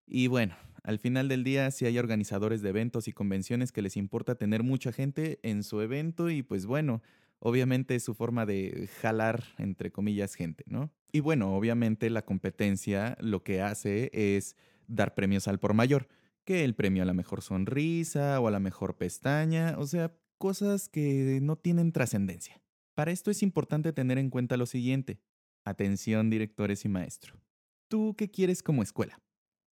y 0.06 0.28
bueno, 0.28 0.56
al 0.84 1.00
final 1.00 1.28
del 1.28 1.44
día 1.44 1.70
si 1.72 1.86
hay 1.86 1.98
organizadores 1.98 2.62
de 2.62 2.70
eventos 2.70 3.08
y 3.08 3.14
convenciones 3.14 3.72
que 3.72 3.82
les 3.82 3.96
importa 3.96 4.36
tener 4.36 4.64
mucha 4.64 4.92
gente 4.92 5.40
en 5.44 5.64
su 5.64 5.82
evento 5.82 6.30
y 6.30 6.42
pues 6.42 6.66
bueno, 6.66 7.02
obviamente 7.40 7.96
es 7.96 8.04
su 8.04 8.14
forma 8.14 8.46
de 8.46 8.90
jalar, 9.02 9.44
entre 9.58 9.92
comillas, 9.92 10.36
gente, 10.36 10.64
¿no? 10.68 10.92
Y 11.12 11.22
bueno, 11.22 11.56
obviamente 11.56 12.10
la 12.10 12.24
competencia 12.24 13.18
lo 13.20 13.44
que 13.44 13.62
hace 13.62 14.10
es 14.14 14.56
dar 14.88 15.16
premios 15.16 15.48
al 15.48 15.60
por 15.60 15.74
mayor, 15.74 16.08
que 16.46 16.64
el 16.64 16.76
premio 16.76 17.04
a 17.04 17.06
la 17.06 17.14
mejor 17.14 17.42
sonrisa 17.42 18.40
o 18.40 18.48
a 18.48 18.52
la 18.52 18.60
mejor 18.60 18.98
pestaña, 18.98 19.76
o 19.78 19.86
sea, 19.86 20.16
cosas 20.38 20.90
que 20.90 21.40
no 21.42 21.58
tienen 21.58 21.92
trascendencia. 21.92 22.62
Para 22.96 23.12
esto 23.12 23.32
es 23.32 23.44
importante 23.44 23.94
tener 23.94 24.18
en 24.18 24.30
cuenta 24.30 24.58
lo 24.58 24.66
siguiente. 24.66 25.20
Atención 25.64 26.30
directores 26.30 26.86
y 26.86 26.90
maestros. 26.90 27.40
¿Tú 27.88 28.16
qué 28.18 28.30
quieres 28.30 28.64
como 28.64 28.84
escuela? 28.84 29.22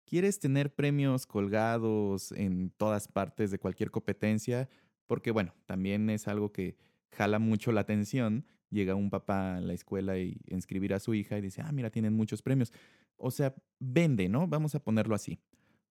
¿Quieres 0.07 0.39
tener 0.39 0.75
premios 0.75 1.27
colgados 1.27 2.33
en 2.33 2.71
todas 2.71 3.09
partes 3.09 3.51
de 3.51 3.59
cualquier 3.59 3.91
competencia? 3.91 4.69
Porque 5.07 5.31
bueno, 5.31 5.55
también 5.67 6.11
es 6.11 6.29
algo 6.29 6.53
que 6.53 6.77
jala 7.13 7.39
mucho 7.39 7.73
la 7.73 7.83
atención. 7.83 8.45
Llega 8.71 8.95
un 8.95 9.11
papá 9.11 9.57
a 9.57 9.61
la 9.61 9.75
escuela 9.75 10.19
y 10.19 10.41
inscribir 10.49 10.95
a 10.95 11.01
su 11.01 11.15
hija 11.15 11.39
y 11.39 11.43
dice, 11.43 11.63
ah, 11.63 11.73
mira, 11.73 11.91
tienen 11.91 12.15
muchos 12.15 12.43
premios. 12.43 12.73
O 13.17 13.31
sea, 13.31 13.55
vende, 13.79 14.29
¿no? 14.29 14.49
Vamos 14.49 14.75
a 14.75 14.83
ponerlo 14.83 15.15
así. 15.15 15.39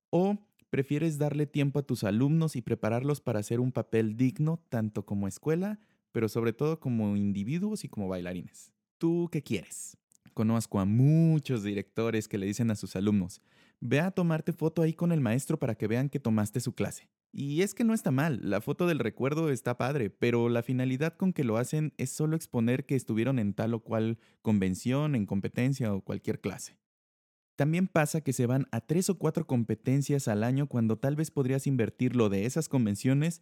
O 0.09 0.37
prefieres 0.69 1.17
darle 1.17 1.45
tiempo 1.45 1.79
a 1.79 1.83
tus 1.83 2.03
alumnos 2.03 2.55
y 2.55 2.61
prepararlos 2.61 3.21
para 3.21 3.39
hacer 3.39 3.59
un 3.59 3.71
papel 3.71 4.17
digno 4.17 4.63
tanto 4.69 5.05
como 5.05 5.27
escuela, 5.27 5.79
pero 6.11 6.27
sobre 6.27 6.53
todo 6.53 6.79
como 6.79 7.15
individuos 7.15 7.83
y 7.83 7.89
como 7.89 8.07
bailarines. 8.07 8.71
¿Tú 8.97 9.29
qué 9.31 9.43
quieres? 9.43 9.97
Conozco 10.33 10.79
a 10.79 10.85
muchos 10.85 11.63
directores 11.63 12.27
que 12.27 12.37
le 12.37 12.45
dicen 12.45 12.71
a 12.71 12.75
sus 12.75 12.95
alumnos, 12.95 13.41
ve 13.81 13.99
a 13.99 14.11
tomarte 14.11 14.53
foto 14.53 14.81
ahí 14.81 14.93
con 14.93 15.11
el 15.11 15.19
maestro 15.19 15.59
para 15.59 15.75
que 15.75 15.87
vean 15.87 16.09
que 16.09 16.19
tomaste 16.19 16.59
su 16.59 16.73
clase. 16.73 17.09
Y 17.33 17.61
es 17.61 17.73
que 17.73 17.83
no 17.83 17.93
está 17.93 18.11
mal, 18.11 18.39
la 18.43 18.61
foto 18.61 18.87
del 18.87 18.99
recuerdo 18.99 19.49
está 19.49 19.77
padre, 19.77 20.09
pero 20.09 20.49
la 20.49 20.63
finalidad 20.63 21.15
con 21.15 21.33
que 21.33 21.43
lo 21.43 21.57
hacen 21.57 21.93
es 21.97 22.11
solo 22.11 22.35
exponer 22.35 22.85
que 22.85 22.95
estuvieron 22.95 23.39
en 23.39 23.53
tal 23.53 23.73
o 23.73 23.79
cual 23.79 24.19
convención, 24.41 25.15
en 25.15 25.25
competencia 25.25 25.93
o 25.93 26.01
cualquier 26.01 26.41
clase. 26.41 26.77
También 27.55 27.87
pasa 27.87 28.21
que 28.21 28.33
se 28.33 28.47
van 28.47 28.67
a 28.71 28.81
tres 28.81 29.09
o 29.09 29.17
cuatro 29.17 29.47
competencias 29.47 30.27
al 30.27 30.43
año 30.43 30.67
cuando 30.67 30.97
tal 30.97 31.15
vez 31.15 31.31
podrías 31.31 31.67
invertir 31.67 32.15
lo 32.15 32.27
de 32.27 32.45
esas 32.45 32.67
convenciones 32.67 33.41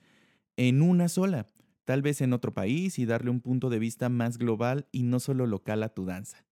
en 0.55 0.81
una 0.81 1.08
sola, 1.08 1.48
tal 1.86 2.01
vez 2.01 2.22
en 2.22 2.34
otro 2.34 2.53
país 2.53 3.00
y 3.00 3.05
darle 3.05 3.31
un 3.31 3.41
punto 3.41 3.69
de 3.69 3.79
vista 3.79 4.10
más 4.10 4.38
global 4.38 4.88
y 4.91 5.03
no 5.03 5.19
solo 5.19 5.48
local 5.48 5.81
a 5.84 5.89
tu 5.89 6.05
danza. 6.05 6.46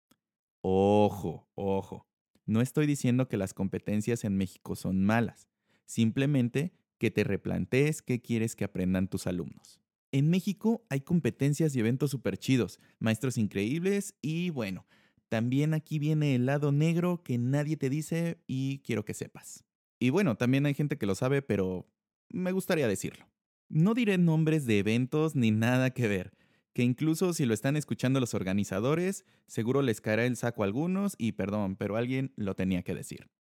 Ojo, 0.61 1.47
ojo, 1.55 2.06
no 2.47 2.61
estoy 2.61 2.87
diciendo 2.87 3.27
que 3.27 3.37
las 3.37 3.53
competencias 3.53 4.23
en 4.23 4.35
México 4.35 4.75
son 4.75 5.03
malas, 5.03 5.47
simplemente 5.85 6.73
que 6.97 7.11
te 7.11 7.23
replantees 7.23 8.01
qué 8.01 8.21
quieres 8.21 8.55
que 8.55 8.63
aprendan 8.63 9.07
tus 9.07 9.27
alumnos. 9.27 9.79
En 10.11 10.29
México 10.29 10.85
hay 10.89 11.01
competencias 11.01 11.75
y 11.75 11.79
eventos 11.79 12.11
súper 12.11 12.37
chidos, 12.37 12.79
maestros 12.99 13.37
increíbles 13.37 14.15
y 14.21 14.49
bueno, 14.49 14.87
también 15.29 15.73
aquí 15.73 15.99
viene 15.99 16.35
el 16.35 16.45
lado 16.45 16.71
negro 16.71 17.21
que 17.21 17.37
nadie 17.37 17.75
te 17.75 17.89
dice 17.89 18.39
y 18.47 18.79
quiero 18.79 19.03
que 19.03 19.13
sepas. 19.13 19.65
Y 19.99 20.09
bueno, 20.09 20.37
también 20.37 20.65
hay 20.65 20.73
gente 20.73 20.97
que 20.97 21.05
lo 21.05 21.15
sabe, 21.15 21.41
pero 21.41 21.89
me 22.29 22.53
gustaría 22.53 22.87
decirlo. 22.87 23.27
No 23.67 23.93
diré 23.93 24.17
nombres 24.17 24.65
de 24.65 24.79
eventos 24.79 25.35
ni 25.35 25.51
nada 25.51 25.89
que 25.89 26.07
ver, 26.07 26.33
que 26.77 26.83
incluso 26.83 27.33
si 27.33 27.47
lo 27.47 27.55
están 27.55 27.75
escuchando 27.75 28.19
los 28.19 28.35
organizadores, 28.35 29.25
seguro 29.47 29.81
les 29.81 29.99
caerá 29.99 30.27
el 30.27 30.35
saco 30.35 30.61
a 30.61 30.67
algunos 30.67 31.15
y 31.17 31.31
perdón, 31.31 31.75
pero 31.75 31.95
alguien 31.95 32.33
lo 32.35 32.53
tenía 32.53 32.83
que 32.83 32.93
decir. 32.93 33.31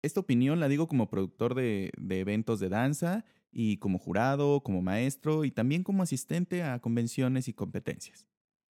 Esta 0.00 0.20
opinión 0.20 0.58
la 0.58 0.68
digo 0.68 0.88
como 0.88 1.10
productor 1.10 1.54
de, 1.54 1.92
eventos 2.08 2.60
de 2.60 2.70
danza 2.70 3.26
y 3.52 3.76
como 3.76 3.98
jurado, 3.98 4.62
como 4.62 4.80
maestro 4.80 5.44
y 5.44 5.50
también 5.50 5.82
como 5.82 6.02
asistente 6.02 6.62
a 6.62 6.78
convenciones 6.78 7.46
y 7.48 7.52
competencias. 7.52 8.26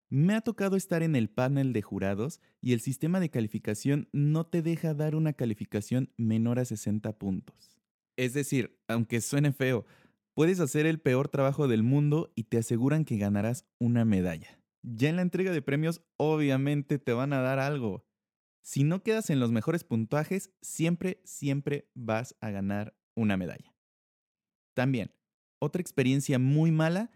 Me 0.09 0.35
ha 0.35 0.41
tocado 0.41 0.75
estar 0.75 1.05
en 1.05 1.15
el 1.15 1.31
panel 1.31 1.73
de 1.73 1.83
jurados 1.83 2.41
y 2.61 2.73
el 2.73 2.81
sistema 2.81 3.21
de 3.21 3.31
calificación 3.31 4.09
no 4.11 4.47
te 4.47 4.63
deja 4.63 4.95
dar 4.95 5.15
una 5.15 5.35
calificación 5.35 6.13
menor 6.17 6.59
a 6.59 6.65
60 6.65 7.17
puntos. 7.19 7.79
Es 8.17 8.35
decir, 8.35 8.81
aunque 8.89 9.21
suene 9.21 9.53
feo, 9.53 9.87
puedes 10.39 10.61
hacer 10.61 10.87
el 10.87 11.01
peor 11.01 11.27
trabajo 11.27 11.67
del 11.67 11.83
mundo 11.83 12.33
y 12.37 12.45
te 12.45 12.59
aseguran 12.59 13.05
que 13.05 13.19
ganarás 13.19 13.67
una 13.81 14.05
medalla. 14.05 14.61
Ya 14.83 15.09
en 15.09 15.17
la 15.17 15.23
entrega 15.23 15.51
de 15.51 15.63
premios 15.63 16.01
obviamente 16.17 17.01
te 17.01 17.13
van 17.13 17.33
a 17.33 17.41
dar 17.41 17.59
algo, 17.59 18.07
si 18.63 18.85
no 18.85 19.03
quedas 19.03 19.31
en 19.31 19.41
los 19.41 19.51
mejores 19.51 19.83
puntajes, 19.83 20.53
siempre, 20.63 21.21
siempre 21.25 21.91
vas 21.97 22.37
a 22.41 22.51
ganar 22.51 22.97
una 23.17 23.37
medalla. 23.37 23.75
También, 24.75 25.11
otra 25.59 25.81
experiencia 25.81 26.39
muy 26.39 26.71
mala, 26.71 27.11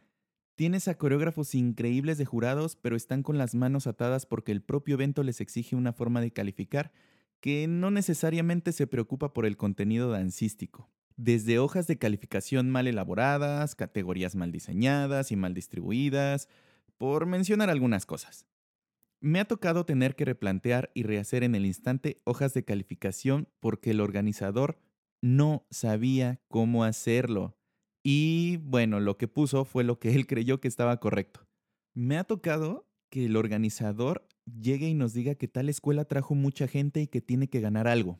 tienes 0.56 0.88
a 0.88 0.98
coreógrafos 0.98 1.54
increíbles 1.54 2.18
de 2.18 2.24
jurados, 2.24 2.74
pero 2.74 2.96
están 2.96 3.22
con 3.22 3.38
las 3.38 3.54
manos 3.54 3.86
atadas 3.86 4.26
porque 4.26 4.50
el 4.50 4.62
propio 4.62 4.94
evento 4.96 5.22
les 5.22 5.40
exige 5.40 5.76
una 5.76 5.92
forma 5.92 6.20
de 6.20 6.32
calificar 6.32 6.90
que 7.38 7.68
no 7.68 7.92
necesariamente 7.92 8.72
se 8.72 8.88
preocupa 8.88 9.32
por 9.32 9.46
el 9.46 9.56
contenido 9.56 10.10
dancístico. 10.10 10.90
Desde 11.16 11.58
hojas 11.58 11.86
de 11.86 11.98
calificación 11.98 12.70
mal 12.70 12.86
elaboradas, 12.86 13.74
categorías 13.74 14.34
mal 14.34 14.52
diseñadas 14.52 15.32
y 15.32 15.36
mal 15.36 15.54
distribuidas, 15.54 16.48
por 16.98 17.26
mencionar 17.26 17.70
algunas 17.70 18.06
cosas. 18.06 18.46
Me 19.20 19.40
ha 19.40 19.44
tocado 19.44 19.86
tener 19.86 20.16
que 20.16 20.24
replantear 20.24 20.90
y 20.94 21.04
rehacer 21.04 21.44
en 21.44 21.54
el 21.54 21.66
instante 21.66 22.20
hojas 22.24 22.54
de 22.54 22.64
calificación 22.64 23.48
porque 23.60 23.90
el 23.90 24.00
organizador 24.00 24.78
no 25.20 25.66
sabía 25.70 26.40
cómo 26.48 26.84
hacerlo. 26.84 27.56
Y 28.02 28.56
bueno, 28.58 28.98
lo 28.98 29.16
que 29.16 29.28
puso 29.28 29.64
fue 29.64 29.84
lo 29.84 30.00
que 30.00 30.14
él 30.14 30.26
creyó 30.26 30.60
que 30.60 30.68
estaba 30.68 30.98
correcto. 30.98 31.46
Me 31.94 32.18
ha 32.18 32.24
tocado 32.24 32.88
que 33.10 33.26
el 33.26 33.36
organizador 33.36 34.26
llegue 34.44 34.88
y 34.88 34.94
nos 34.94 35.12
diga 35.12 35.34
que 35.34 35.46
tal 35.46 35.68
escuela 35.68 36.04
trajo 36.04 36.34
mucha 36.34 36.66
gente 36.66 37.00
y 37.00 37.06
que 37.06 37.20
tiene 37.20 37.48
que 37.48 37.60
ganar 37.60 37.86
algo. 37.86 38.18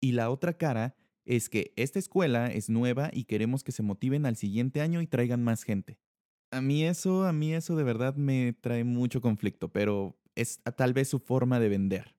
Y 0.00 0.12
la 0.12 0.30
otra 0.30 0.54
cara 0.54 0.96
es 1.24 1.48
que 1.48 1.72
esta 1.76 1.98
escuela 1.98 2.46
es 2.48 2.68
nueva 2.68 3.10
y 3.12 3.24
queremos 3.24 3.64
que 3.64 3.72
se 3.72 3.82
motiven 3.82 4.26
al 4.26 4.36
siguiente 4.36 4.80
año 4.80 5.00
y 5.00 5.06
traigan 5.06 5.42
más 5.42 5.62
gente 5.62 5.98
a 6.54 6.60
mí 6.60 6.84
eso, 6.84 7.26
a 7.26 7.32
mí 7.32 7.52
eso 7.52 7.74
de 7.74 7.82
verdad 7.82 8.14
me 8.14 8.52
trae 8.52 8.84
mucho 8.84 9.20
conflicto, 9.20 9.72
pero 9.72 10.16
es 10.36 10.60
tal 10.76 10.92
vez 10.92 11.08
su 11.08 11.18
forma 11.18 11.58
de 11.58 11.68
vender. 11.68 12.14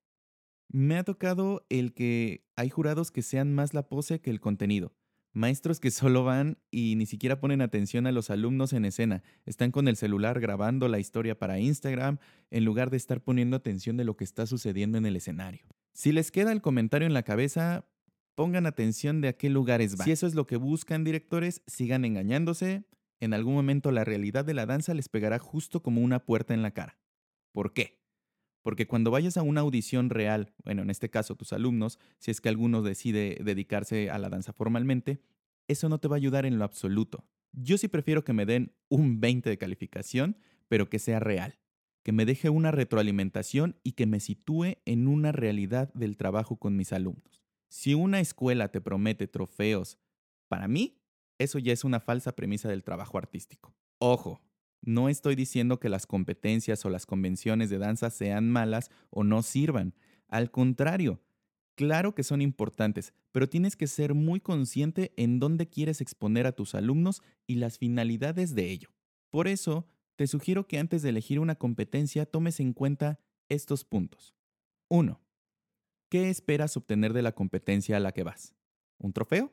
Me 0.67 0.97
ha 0.97 1.03
tocado 1.03 1.65
el 1.69 1.93
que 1.93 2.45
hay 2.57 2.69
jurados 2.69 3.11
que 3.11 3.21
sean 3.21 3.53
más 3.53 3.73
la 3.73 3.87
pose 3.87 4.19
que 4.19 4.29
el 4.29 4.41
contenido. 4.41 4.93
Maestros 5.31 5.79
que 5.79 5.91
solo 5.91 6.25
van 6.25 6.57
y 6.69 6.95
ni 6.97 7.05
siquiera 7.05 7.39
ponen 7.39 7.61
atención 7.61 8.07
a 8.07 8.11
los 8.11 8.29
alumnos 8.29 8.73
en 8.73 8.83
escena. 8.83 9.23
Están 9.45 9.71
con 9.71 9.87
el 9.87 9.95
celular 9.95 10.41
grabando 10.41 10.89
la 10.89 10.99
historia 10.99 11.39
para 11.39 11.59
Instagram 11.59 12.17
en 12.51 12.65
lugar 12.65 12.89
de 12.89 12.97
estar 12.97 13.21
poniendo 13.21 13.55
atención 13.55 13.95
de 13.95 14.03
lo 14.03 14.17
que 14.17 14.25
está 14.25 14.45
sucediendo 14.45 14.97
en 14.97 15.05
el 15.05 15.15
escenario. 15.15 15.65
Si 15.93 16.11
les 16.11 16.29
queda 16.29 16.51
el 16.51 16.61
comentario 16.61 17.07
en 17.07 17.13
la 17.13 17.23
cabeza, 17.23 17.85
pongan 18.35 18.65
atención 18.65 19.21
de 19.21 19.29
a 19.29 19.33
qué 19.33 19.49
lugares 19.49 19.95
van. 19.95 20.05
Si 20.05 20.11
eso 20.11 20.27
es 20.27 20.35
lo 20.35 20.45
que 20.45 20.57
buscan 20.57 21.03
directores, 21.03 21.63
sigan 21.65 22.05
engañándose, 22.05 22.85
en 23.19 23.33
algún 23.33 23.53
momento 23.53 23.91
la 23.91 24.03
realidad 24.03 24.45
de 24.45 24.53
la 24.53 24.65
danza 24.65 24.93
les 24.93 25.09
pegará 25.09 25.39
justo 25.39 25.81
como 25.81 26.01
una 26.01 26.19
puerta 26.19 26.53
en 26.53 26.61
la 26.61 26.71
cara. 26.71 26.99
¿Por 27.51 27.73
qué? 27.73 28.01
Porque 28.61 28.87
cuando 28.87 29.11
vayas 29.11 29.37
a 29.37 29.43
una 29.43 29.61
audición 29.61 30.09
real, 30.09 30.53
bueno, 30.63 30.81
en 30.81 30.89
este 30.89 31.09
caso 31.09 31.35
tus 31.35 31.53
alumnos, 31.53 31.99
si 32.17 32.31
es 32.31 32.41
que 32.41 32.49
alguno 32.49 32.81
decide 32.81 33.37
dedicarse 33.43 34.09
a 34.09 34.17
la 34.17 34.29
danza 34.29 34.53
formalmente, 34.53 35.21
eso 35.67 35.87
no 35.87 35.99
te 35.99 36.07
va 36.07 36.15
a 36.15 36.17
ayudar 36.17 36.45
en 36.45 36.57
lo 36.57 36.65
absoluto. 36.65 37.25
Yo 37.53 37.77
sí 37.77 37.87
prefiero 37.87 38.23
que 38.23 38.33
me 38.33 38.45
den 38.45 38.73
un 38.89 39.21
20 39.21 39.49
de 39.49 39.57
calificación, 39.57 40.37
pero 40.67 40.89
que 40.89 40.99
sea 40.99 41.19
real, 41.19 41.59
que 42.03 42.11
me 42.11 42.25
deje 42.25 42.49
una 42.49 42.71
retroalimentación 42.71 43.79
y 43.83 43.93
que 43.93 44.07
me 44.07 44.19
sitúe 44.19 44.77
en 44.85 45.07
una 45.07 45.31
realidad 45.31 45.93
del 45.93 46.17
trabajo 46.17 46.57
con 46.57 46.75
mis 46.75 46.91
alumnos. 46.91 47.44
Si 47.69 47.93
una 47.93 48.19
escuela 48.19 48.69
te 48.69 48.81
promete 48.81 49.27
trofeos, 49.27 49.97
para 50.47 50.67
mí 50.67 51.01
eso 51.37 51.59
ya 51.59 51.73
es 51.73 51.83
una 51.83 51.99
falsa 51.99 52.35
premisa 52.35 52.69
del 52.69 52.83
trabajo 52.83 53.17
artístico. 53.17 53.75
Ojo, 53.99 54.41
no 54.81 55.09
estoy 55.09 55.35
diciendo 55.35 55.79
que 55.79 55.89
las 55.89 56.05
competencias 56.05 56.85
o 56.85 56.89
las 56.89 57.05
convenciones 57.05 57.69
de 57.69 57.77
danza 57.77 58.09
sean 58.09 58.49
malas 58.49 58.91
o 59.09 59.23
no 59.23 59.41
sirvan. 59.41 59.95
Al 60.27 60.51
contrario, 60.51 61.21
claro 61.75 62.13
que 62.15 62.23
son 62.23 62.41
importantes, 62.41 63.13
pero 63.31 63.49
tienes 63.49 63.75
que 63.75 63.87
ser 63.87 64.13
muy 64.13 64.39
consciente 64.39 65.13
en 65.17 65.39
dónde 65.39 65.67
quieres 65.67 66.01
exponer 66.01 66.47
a 66.47 66.51
tus 66.51 66.75
alumnos 66.75 67.21
y 67.47 67.55
las 67.55 67.77
finalidades 67.77 68.55
de 68.55 68.71
ello. 68.71 68.89
Por 69.31 69.47
eso, 69.47 69.87
te 70.15 70.27
sugiero 70.27 70.67
que 70.67 70.79
antes 70.79 71.01
de 71.01 71.09
elegir 71.09 71.39
una 71.39 71.55
competencia 71.55 72.25
tomes 72.25 72.59
en 72.59 72.73
cuenta 72.73 73.19
estos 73.49 73.83
puntos. 73.83 74.33
1. 74.87 75.19
¿Qué 76.15 76.29
esperas 76.29 76.77
obtener 76.77 77.11
de 77.11 77.21
la 77.21 77.33
competencia 77.33 77.97
a 77.97 77.99
la 77.99 78.13
que 78.13 78.23
vas? 78.23 78.55
¿Un 78.99 79.11
trofeo? 79.11 79.51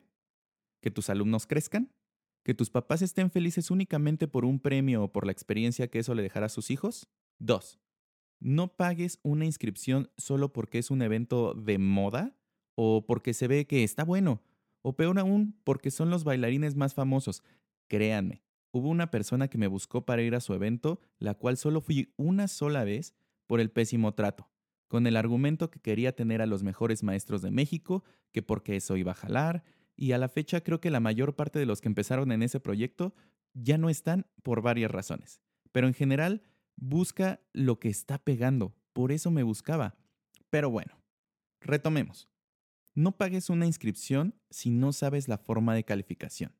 ¿Que 0.81 0.91
tus 0.91 1.09
alumnos 1.09 1.45
crezcan? 1.45 1.91
¿Que 2.41 2.53
tus 2.53 2.69
papás 2.69 3.01
estén 3.01 3.29
felices 3.29 3.69
únicamente 3.69 4.29
por 4.29 4.45
un 4.45 4.61
premio 4.61 5.03
o 5.03 5.11
por 5.11 5.25
la 5.25 5.33
experiencia 5.33 5.89
que 5.89 5.99
eso 5.99 6.15
le 6.15 6.23
dejará 6.23 6.45
a 6.45 6.49
sus 6.49 6.71
hijos? 6.71 7.09
2. 7.39 7.81
No 8.39 8.77
pagues 8.77 9.19
una 9.23 9.43
inscripción 9.43 10.09
solo 10.15 10.53
porque 10.53 10.77
es 10.77 10.89
un 10.89 11.01
evento 11.01 11.53
de 11.53 11.79
moda 11.79 12.33
o 12.75 13.05
porque 13.05 13.33
se 13.33 13.49
ve 13.49 13.67
que 13.67 13.83
está 13.83 14.05
bueno, 14.05 14.41
o 14.83 14.95
peor 14.95 15.19
aún, 15.19 15.59
porque 15.65 15.91
son 15.91 16.09
los 16.09 16.23
bailarines 16.23 16.77
más 16.77 16.93
famosos. 16.93 17.43
Créanme, 17.89 18.41
hubo 18.71 18.87
una 18.87 19.11
persona 19.11 19.49
que 19.49 19.57
me 19.57 19.67
buscó 19.67 20.05
para 20.05 20.21
ir 20.21 20.33
a 20.33 20.39
su 20.39 20.53
evento, 20.53 21.01
la 21.19 21.33
cual 21.33 21.57
solo 21.57 21.81
fui 21.81 22.13
una 22.15 22.47
sola 22.47 22.85
vez 22.85 23.15
por 23.47 23.59
el 23.59 23.69
pésimo 23.69 24.13
trato, 24.13 24.49
con 24.87 25.07
el 25.07 25.15
argumento 25.15 25.69
que 25.69 25.79
quería 25.79 26.15
tener 26.15 26.41
a 26.41 26.45
los 26.45 26.63
mejores 26.63 27.03
maestros 27.03 27.41
de 27.41 27.51
México, 27.51 28.03
que 28.31 28.41
porque 28.41 28.75
eso 28.75 28.97
iba 28.97 29.11
a 29.11 29.15
jalar, 29.15 29.63
y 29.95 30.11
a 30.11 30.17
la 30.17 30.29
fecha 30.29 30.61
creo 30.61 30.79
que 30.79 30.91
la 30.91 30.99
mayor 30.99 31.35
parte 31.35 31.59
de 31.59 31.65
los 31.65 31.81
que 31.81 31.87
empezaron 31.87 32.31
en 32.31 32.43
ese 32.43 32.59
proyecto 32.59 33.13
ya 33.53 33.77
no 33.77 33.89
están 33.89 34.27
por 34.41 34.61
varias 34.61 34.91
razones. 34.91 35.41
Pero 35.71 35.87
en 35.87 35.93
general, 35.93 36.43
busca 36.75 37.41
lo 37.53 37.79
que 37.79 37.89
está 37.89 38.17
pegando, 38.17 38.75
por 38.93 39.11
eso 39.11 39.31
me 39.31 39.43
buscaba. 39.43 39.95
Pero 40.49 40.69
bueno, 40.69 40.99
retomemos. 41.61 42.29
No 42.95 43.17
pagues 43.17 43.49
una 43.49 43.65
inscripción 43.65 44.35
si 44.49 44.69
no 44.69 44.93
sabes 44.93 45.27
la 45.27 45.37
forma 45.37 45.73
de 45.73 45.83
calificación. 45.83 46.55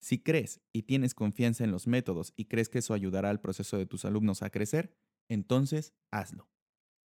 Si 0.00 0.18
crees 0.22 0.60
y 0.72 0.82
tienes 0.82 1.14
confianza 1.14 1.64
en 1.64 1.72
los 1.72 1.86
métodos 1.86 2.34
y 2.36 2.44
crees 2.44 2.68
que 2.68 2.78
eso 2.78 2.94
ayudará 2.94 3.30
al 3.30 3.40
proceso 3.40 3.78
de 3.78 3.86
tus 3.86 4.04
alumnos 4.04 4.42
a 4.42 4.50
crecer, 4.50 4.94
entonces 5.28 5.94
hazlo. 6.10 6.48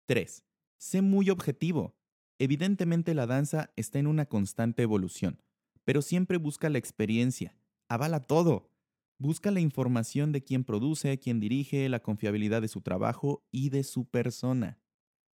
3. 0.07 0.45
Sé 0.77 1.03
muy 1.03 1.31
objetivo. 1.31 1.97
Evidentemente 2.39 3.15
la 3.15 3.27
danza 3.27 3.71
está 3.77 3.99
en 3.99 4.07
una 4.07 4.27
constante 4.27 4.83
evolución, 4.83 5.41
pero 5.85 6.03
siempre 6.03 6.37
busca 6.37 6.69
la 6.69 6.79
experiencia. 6.79 7.57
Avala 7.89 8.21
todo. 8.21 8.71
Busca 9.19 9.51
la 9.51 9.61
información 9.61 10.33
de 10.33 10.43
quién 10.43 10.65
produce, 10.65 11.19
quién 11.19 11.41
dirige, 11.41 11.89
la 11.89 12.01
confiabilidad 12.01 12.61
de 12.61 12.69
su 12.69 12.81
trabajo 12.81 13.47
y 13.51 13.71
de 13.71 13.85
su 13.85 14.05
persona. 14.05 14.79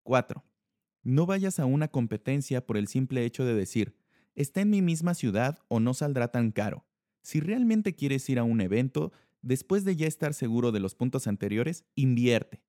4. 0.03 0.45
No 1.03 1.27
vayas 1.27 1.61
a 1.61 1.67
una 1.67 1.89
competencia 1.89 2.67
por 2.67 2.77
el 2.77 2.89
simple 2.89 3.25
hecho 3.25 3.45
de 3.45 3.55
decir, 3.55 3.95
está 4.35 4.63
en 4.63 4.71
mi 4.71 4.83
misma 4.83 5.15
ciudad 5.15 5.59
o 5.69 5.79
no 5.79 5.95
saldrá 5.95 6.33
tan 6.33 6.51
caro. 6.51 6.87
Si 7.23 7.41
realmente 7.41 7.95
quieres 7.95 8.29
ir 8.31 8.39
a 8.39 8.45
un 8.45 8.61
evento, 8.61 9.13
después 9.43 9.85
de 9.85 9.95
ya 9.95 10.07
estar 10.07 10.35
seguro 10.35 10.73
de 10.73 10.81
los 10.81 10.95
puntos 10.95 11.27
anteriores, 11.27 11.85
invierte. 11.95 12.66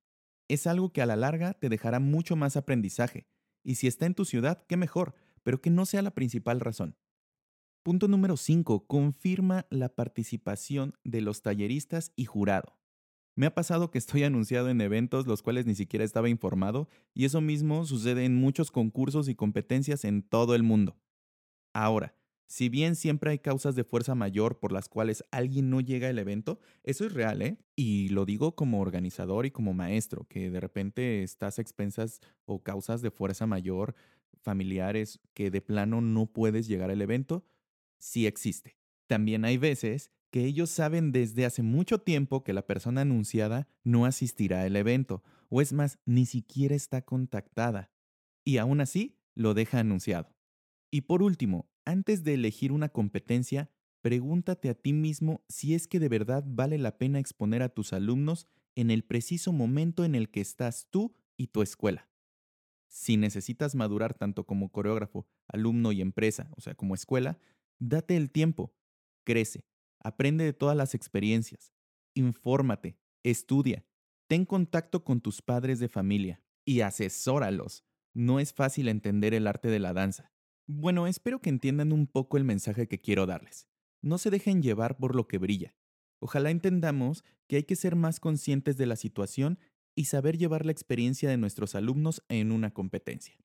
Es 0.48 0.66
algo 0.66 0.92
que 0.92 1.02
a 1.02 1.06
la 1.06 1.16
larga 1.16 1.54
te 1.54 1.68
dejará 1.68 2.00
mucho 2.00 2.34
más 2.34 2.56
aprendizaje. 2.56 3.26
Y 3.62 3.76
si 3.76 3.86
está 3.86 4.06
en 4.06 4.14
tu 4.14 4.24
ciudad, 4.24 4.64
qué 4.66 4.76
mejor, 4.76 5.14
pero 5.42 5.60
que 5.60 5.70
no 5.70 5.86
sea 5.86 6.02
la 6.02 6.14
principal 6.14 6.60
razón. 6.60 6.96
Punto 7.82 8.08
número 8.08 8.36
5. 8.36 8.86
Confirma 8.86 9.66
la 9.70 9.88
participación 9.88 10.94
de 11.04 11.20
los 11.20 11.42
talleristas 11.42 12.12
y 12.16 12.24
jurado. 12.24 12.78
Me 13.34 13.46
ha 13.46 13.54
pasado 13.54 13.90
que 13.90 13.98
estoy 13.98 14.22
anunciado 14.24 14.68
en 14.68 14.80
eventos 14.80 15.26
los 15.26 15.42
cuales 15.42 15.64
ni 15.64 15.74
siquiera 15.74 16.04
estaba 16.04 16.28
informado 16.28 16.88
y 17.14 17.24
eso 17.24 17.40
mismo 17.40 17.84
sucede 17.84 18.24
en 18.24 18.34
muchos 18.34 18.70
concursos 18.70 19.28
y 19.28 19.34
competencias 19.34 20.04
en 20.04 20.22
todo 20.22 20.54
el 20.54 20.64
mundo. 20.64 20.98
Ahora, 21.72 22.17
si 22.48 22.70
bien 22.70 22.96
siempre 22.96 23.30
hay 23.30 23.38
causas 23.38 23.74
de 23.76 23.84
fuerza 23.84 24.14
mayor 24.14 24.58
por 24.58 24.72
las 24.72 24.88
cuales 24.88 25.22
alguien 25.30 25.68
no 25.68 25.82
llega 25.82 26.08
al 26.08 26.18
evento, 26.18 26.58
eso 26.82 27.04
es 27.04 27.12
real, 27.12 27.42
¿eh? 27.42 27.58
Y 27.76 28.08
lo 28.08 28.24
digo 28.24 28.56
como 28.56 28.80
organizador 28.80 29.44
y 29.44 29.50
como 29.50 29.74
maestro, 29.74 30.26
que 30.28 30.50
de 30.50 30.58
repente 30.58 31.22
estás 31.22 31.58
a 31.58 31.62
expensas 31.62 32.20
o 32.46 32.62
causas 32.62 33.02
de 33.02 33.10
fuerza 33.10 33.46
mayor, 33.46 33.94
familiares, 34.40 35.20
que 35.34 35.50
de 35.50 35.60
plano 35.60 36.00
no 36.00 36.24
puedes 36.24 36.66
llegar 36.66 36.90
al 36.90 37.02
evento, 37.02 37.44
sí 37.98 38.26
existe. 38.26 38.78
También 39.06 39.44
hay 39.44 39.58
veces 39.58 40.10
que 40.30 40.46
ellos 40.46 40.70
saben 40.70 41.12
desde 41.12 41.44
hace 41.44 41.62
mucho 41.62 41.98
tiempo 42.00 42.44
que 42.44 42.54
la 42.54 42.66
persona 42.66 43.02
anunciada 43.02 43.68
no 43.84 44.06
asistirá 44.06 44.62
al 44.62 44.76
evento, 44.76 45.22
o 45.50 45.60
es 45.60 45.74
más, 45.74 45.98
ni 46.06 46.24
siquiera 46.24 46.74
está 46.74 47.02
contactada. 47.02 47.90
Y 48.42 48.56
aún 48.56 48.80
así, 48.80 49.18
lo 49.34 49.52
deja 49.52 49.80
anunciado. 49.80 50.34
Y 50.90 51.02
por 51.02 51.22
último, 51.22 51.68
antes 51.88 52.22
de 52.22 52.34
elegir 52.34 52.70
una 52.70 52.90
competencia, 52.90 53.70
pregúntate 54.02 54.68
a 54.68 54.74
ti 54.74 54.92
mismo 54.92 55.42
si 55.48 55.74
es 55.74 55.88
que 55.88 55.98
de 55.98 56.10
verdad 56.10 56.44
vale 56.46 56.76
la 56.76 56.98
pena 56.98 57.18
exponer 57.18 57.62
a 57.62 57.70
tus 57.70 57.94
alumnos 57.94 58.46
en 58.74 58.90
el 58.90 59.04
preciso 59.04 59.52
momento 59.52 60.04
en 60.04 60.14
el 60.14 60.28
que 60.30 60.42
estás 60.42 60.86
tú 60.90 61.14
y 61.38 61.46
tu 61.46 61.62
escuela. 61.62 62.06
Si 62.88 63.16
necesitas 63.16 63.74
madurar 63.74 64.12
tanto 64.12 64.44
como 64.44 64.70
coreógrafo, 64.70 65.26
alumno 65.46 65.90
y 65.92 66.02
empresa, 66.02 66.50
o 66.58 66.60
sea, 66.60 66.74
como 66.74 66.94
escuela, 66.94 67.38
date 67.78 68.18
el 68.18 68.30
tiempo, 68.30 68.74
crece, 69.24 69.64
aprende 69.98 70.44
de 70.44 70.52
todas 70.52 70.76
las 70.76 70.94
experiencias, 70.94 71.72
infórmate, 72.12 72.98
estudia, 73.22 73.86
ten 74.26 74.44
contacto 74.44 75.04
con 75.04 75.22
tus 75.22 75.40
padres 75.40 75.78
de 75.78 75.88
familia 75.88 76.42
y 76.66 76.82
asesóralos. 76.82 77.82
No 78.12 78.40
es 78.40 78.52
fácil 78.52 78.88
entender 78.88 79.32
el 79.32 79.46
arte 79.46 79.68
de 79.68 79.78
la 79.78 79.94
danza. 79.94 80.32
Bueno, 80.70 81.06
espero 81.06 81.40
que 81.40 81.48
entiendan 81.48 81.92
un 81.92 82.06
poco 82.06 82.36
el 82.36 82.44
mensaje 82.44 82.88
que 82.88 83.00
quiero 83.00 83.24
darles. 83.24 83.66
No 84.02 84.18
se 84.18 84.28
dejen 84.28 84.62
llevar 84.62 84.98
por 84.98 85.14
lo 85.14 85.26
que 85.26 85.38
brilla. 85.38 85.74
Ojalá 86.20 86.50
entendamos 86.50 87.24
que 87.46 87.56
hay 87.56 87.62
que 87.62 87.74
ser 87.74 87.96
más 87.96 88.20
conscientes 88.20 88.76
de 88.76 88.84
la 88.84 88.96
situación 88.96 89.58
y 89.94 90.04
saber 90.04 90.36
llevar 90.36 90.66
la 90.66 90.72
experiencia 90.72 91.30
de 91.30 91.38
nuestros 91.38 91.74
alumnos 91.74 92.22
en 92.28 92.52
una 92.52 92.70
competencia. 92.74 93.38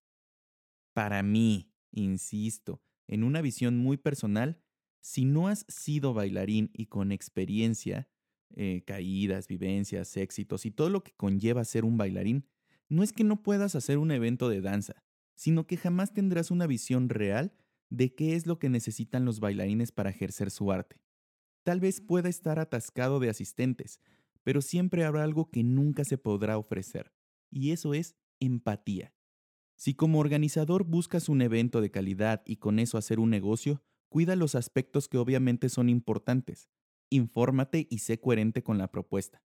Para 0.93 1.23
mí, 1.23 1.71
insisto, 1.91 2.81
en 3.07 3.23
una 3.23 3.41
visión 3.41 3.77
muy 3.77 3.95
personal, 3.95 4.62
si 5.01 5.23
no 5.23 5.47
has 5.47 5.65
sido 5.69 6.13
bailarín 6.13 6.71
y 6.73 6.88
con 6.88 7.13
experiencia, 7.13 8.09
eh, 8.53 8.83
caídas, 8.86 9.47
vivencias, 9.47 10.17
éxitos 10.17 10.65
y 10.65 10.71
todo 10.71 10.89
lo 10.89 11.05
que 11.05 11.13
conlleva 11.13 11.63
ser 11.63 11.86
un 11.86 11.97
bailarín, 11.97 12.49
no 12.89 13.01
es 13.01 13.13
que 13.13 13.23
no 13.23 13.41
puedas 13.41 13.75
hacer 13.75 13.97
un 13.97 14.12
evento 14.12 14.49
de 14.49 14.59
danza, 14.59 15.03
sino 15.36 15.67
que 15.67 15.78
jamás 15.78 16.13
tendrás 16.13 16.52
una 16.52 16.67
visión 16.67 17.10
real 17.10 17.54
de 17.89 18.13
qué 18.15 18.36
es 18.36 18.48
lo 18.48 18.60
que 18.60 18.69
necesitan 18.69 19.26
los 19.26 19.39
bailarines 19.39 19.91
para 19.91 20.10
ejercer 20.10 20.52
su 20.52 20.72
arte. 20.72 21.02
Tal 21.63 21.80
vez 21.80 22.02
pueda 22.02 22.30
estar 22.30 22.60
atascado 22.60 23.19
de 23.19 23.30
asistentes, 23.30 24.00
pero 24.43 24.62
siempre 24.62 25.06
habrá 25.06 25.24
algo 25.24 25.50
que 25.50 25.63
nunca 25.63 26.04
se 26.04 26.17
podrá 26.17 26.58
ofrecer, 26.58 27.13
y 27.50 27.72
eso 27.72 27.93
es 27.93 28.15
empatía. 28.39 29.13
Si 29.76 29.93
como 29.93 30.19
organizador 30.19 30.84
buscas 30.84 31.30
un 31.30 31.41
evento 31.41 31.82
de 31.82 31.91
calidad 31.91 32.41
y 32.46 32.58
con 32.58 32.80
eso 32.80 32.98
hacer 32.98 33.19
un 33.19 33.30
negocio, 33.30 33.84
cuida 34.10 34.36
los 34.36 34.56
aspectos 34.56 35.08
que 35.08 35.17
obviamente 35.17 35.69
son 35.69 35.89
importantes. 35.89 36.69
Infórmate 37.10 37.88
y 37.89 38.00
sé 38.00 38.19
coherente 38.19 38.63
con 38.63 38.78
la 38.78 38.91
propuesta. 38.91 39.43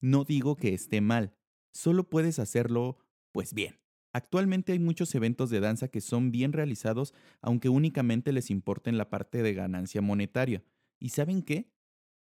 No 0.00 0.24
digo 0.24 0.56
que 0.56 0.74
esté 0.74 1.00
mal, 1.00 1.36
solo 1.72 2.08
puedes 2.08 2.38
hacerlo, 2.38 2.98
pues 3.32 3.52
bien. 3.52 3.85
Actualmente 4.16 4.72
hay 4.72 4.78
muchos 4.78 5.14
eventos 5.14 5.50
de 5.50 5.60
danza 5.60 5.88
que 5.88 6.00
son 6.00 6.32
bien 6.32 6.54
realizados, 6.54 7.12
aunque 7.42 7.68
únicamente 7.68 8.32
les 8.32 8.50
importen 8.50 8.96
la 8.96 9.10
parte 9.10 9.42
de 9.42 9.52
ganancia 9.52 10.00
monetaria. 10.00 10.64
¿Y 10.98 11.10
saben 11.10 11.42
qué? 11.42 11.70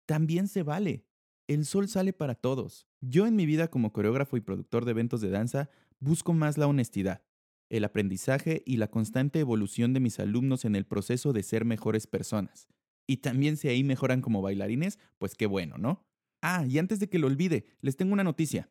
También 0.05 0.49
se 0.49 0.64
vale. 0.64 1.05
El 1.47 1.64
sol 1.64 1.87
sale 1.87 2.12
para 2.12 2.35
todos. 2.35 2.88
Yo 3.01 3.29
en 3.29 3.37
mi 3.37 3.47
vida 3.47 3.69
como 3.69 3.93
coreógrafo 3.93 4.37
y 4.37 4.41
productor 4.41 4.87
de 4.87 4.91
eventos 4.91 5.21
de 5.21 5.31
danza 5.31 5.71
busco 6.01 6.33
más 6.33 6.59
la 6.59 6.67
honestidad, 6.67 7.23
el 7.71 7.85
aprendizaje 7.85 8.64
y 8.67 8.79
la 8.79 8.91
constante 8.91 9.38
evolución 9.38 9.93
de 9.93 10.01
mis 10.01 10.19
alumnos 10.19 10.64
en 10.64 10.75
el 10.75 10.85
proceso 10.85 11.33
de 11.33 11.45
ser 11.45 11.64
mejores 11.64 12.09
personas. 12.09 12.67
Y 13.07 13.19
también 13.19 13.57
si 13.57 13.69
ahí 13.69 13.85
mejoran 13.85 14.21
como 14.21 14.43
bailarines, 14.43 14.99
pues 15.19 15.37
qué 15.37 15.47
bueno, 15.47 15.79
¿no? 15.79 16.05
Ah, 16.43 16.67
y 16.67 16.79
antes 16.79 16.99
de 16.99 17.09
que 17.09 17.21
lo 17.21 17.29
olvide, 17.29 17.67
les 17.83 17.97
tengo 17.97 18.14
una 18.14 18.25
noticia. 18.25 18.69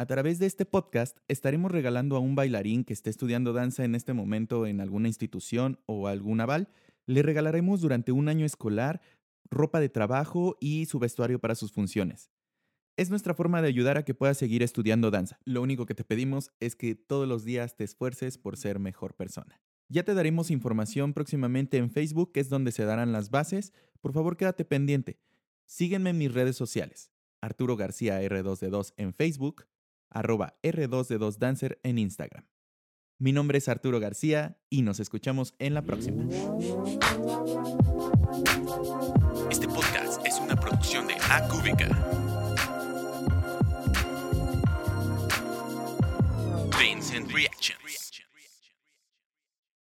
A 0.00 0.06
través 0.06 0.38
de 0.38 0.46
este 0.46 0.64
podcast 0.64 1.18
estaremos 1.26 1.72
regalando 1.72 2.14
a 2.14 2.20
un 2.20 2.36
bailarín 2.36 2.84
que 2.84 2.92
esté 2.92 3.10
estudiando 3.10 3.52
danza 3.52 3.84
en 3.84 3.96
este 3.96 4.12
momento 4.12 4.64
en 4.64 4.80
alguna 4.80 5.08
institución 5.08 5.80
o 5.86 6.06
algún 6.06 6.40
aval, 6.40 6.68
le 7.06 7.20
regalaremos 7.22 7.80
durante 7.80 8.12
un 8.12 8.28
año 8.28 8.46
escolar 8.46 9.00
ropa 9.50 9.80
de 9.80 9.88
trabajo 9.88 10.56
y 10.60 10.86
su 10.86 11.00
vestuario 11.00 11.40
para 11.40 11.56
sus 11.56 11.72
funciones. 11.72 12.30
Es 12.96 13.10
nuestra 13.10 13.34
forma 13.34 13.60
de 13.60 13.66
ayudar 13.66 13.98
a 13.98 14.04
que 14.04 14.14
puedas 14.14 14.38
seguir 14.38 14.62
estudiando 14.62 15.10
danza. 15.10 15.40
Lo 15.44 15.62
único 15.62 15.84
que 15.84 15.96
te 15.96 16.04
pedimos 16.04 16.52
es 16.60 16.76
que 16.76 16.94
todos 16.94 17.26
los 17.26 17.44
días 17.44 17.74
te 17.74 17.82
esfuerces 17.82 18.38
por 18.38 18.56
ser 18.56 18.78
mejor 18.78 19.16
persona. 19.16 19.60
Ya 19.88 20.04
te 20.04 20.14
daremos 20.14 20.52
información 20.52 21.12
próximamente 21.12 21.76
en 21.76 21.90
Facebook, 21.90 22.30
que 22.30 22.38
es 22.38 22.48
donde 22.48 22.70
se 22.70 22.84
darán 22.84 23.10
las 23.10 23.30
bases. 23.30 23.72
Por 24.00 24.12
favor, 24.12 24.36
quédate 24.36 24.64
pendiente. 24.64 25.18
Sígueme 25.64 26.10
en 26.10 26.18
mis 26.18 26.32
redes 26.32 26.54
sociales. 26.54 27.10
Arturo 27.40 27.76
García 27.76 28.22
R2D2 28.22 28.94
en 28.96 29.12
Facebook, 29.12 29.66
arroba 30.10 30.58
R2D2Dancer 30.62 31.78
en 31.82 31.98
Instagram. 31.98 32.44
Mi 33.20 33.32
nombre 33.32 33.58
es 33.58 33.68
Arturo 33.68 33.98
García 33.98 34.58
y 34.70 34.82
nos 34.82 35.00
escuchamos 35.00 35.54
en 35.58 35.74
la 35.74 35.82
próxima. 35.82 36.24
Este 39.50 39.66
podcast 39.66 40.24
es 40.24 40.38
una 40.38 40.54
producción 40.54 41.08
de 41.08 41.14
Acúbica. 41.28 41.88
Vincent 46.78 47.32
Reactions. 47.32 48.07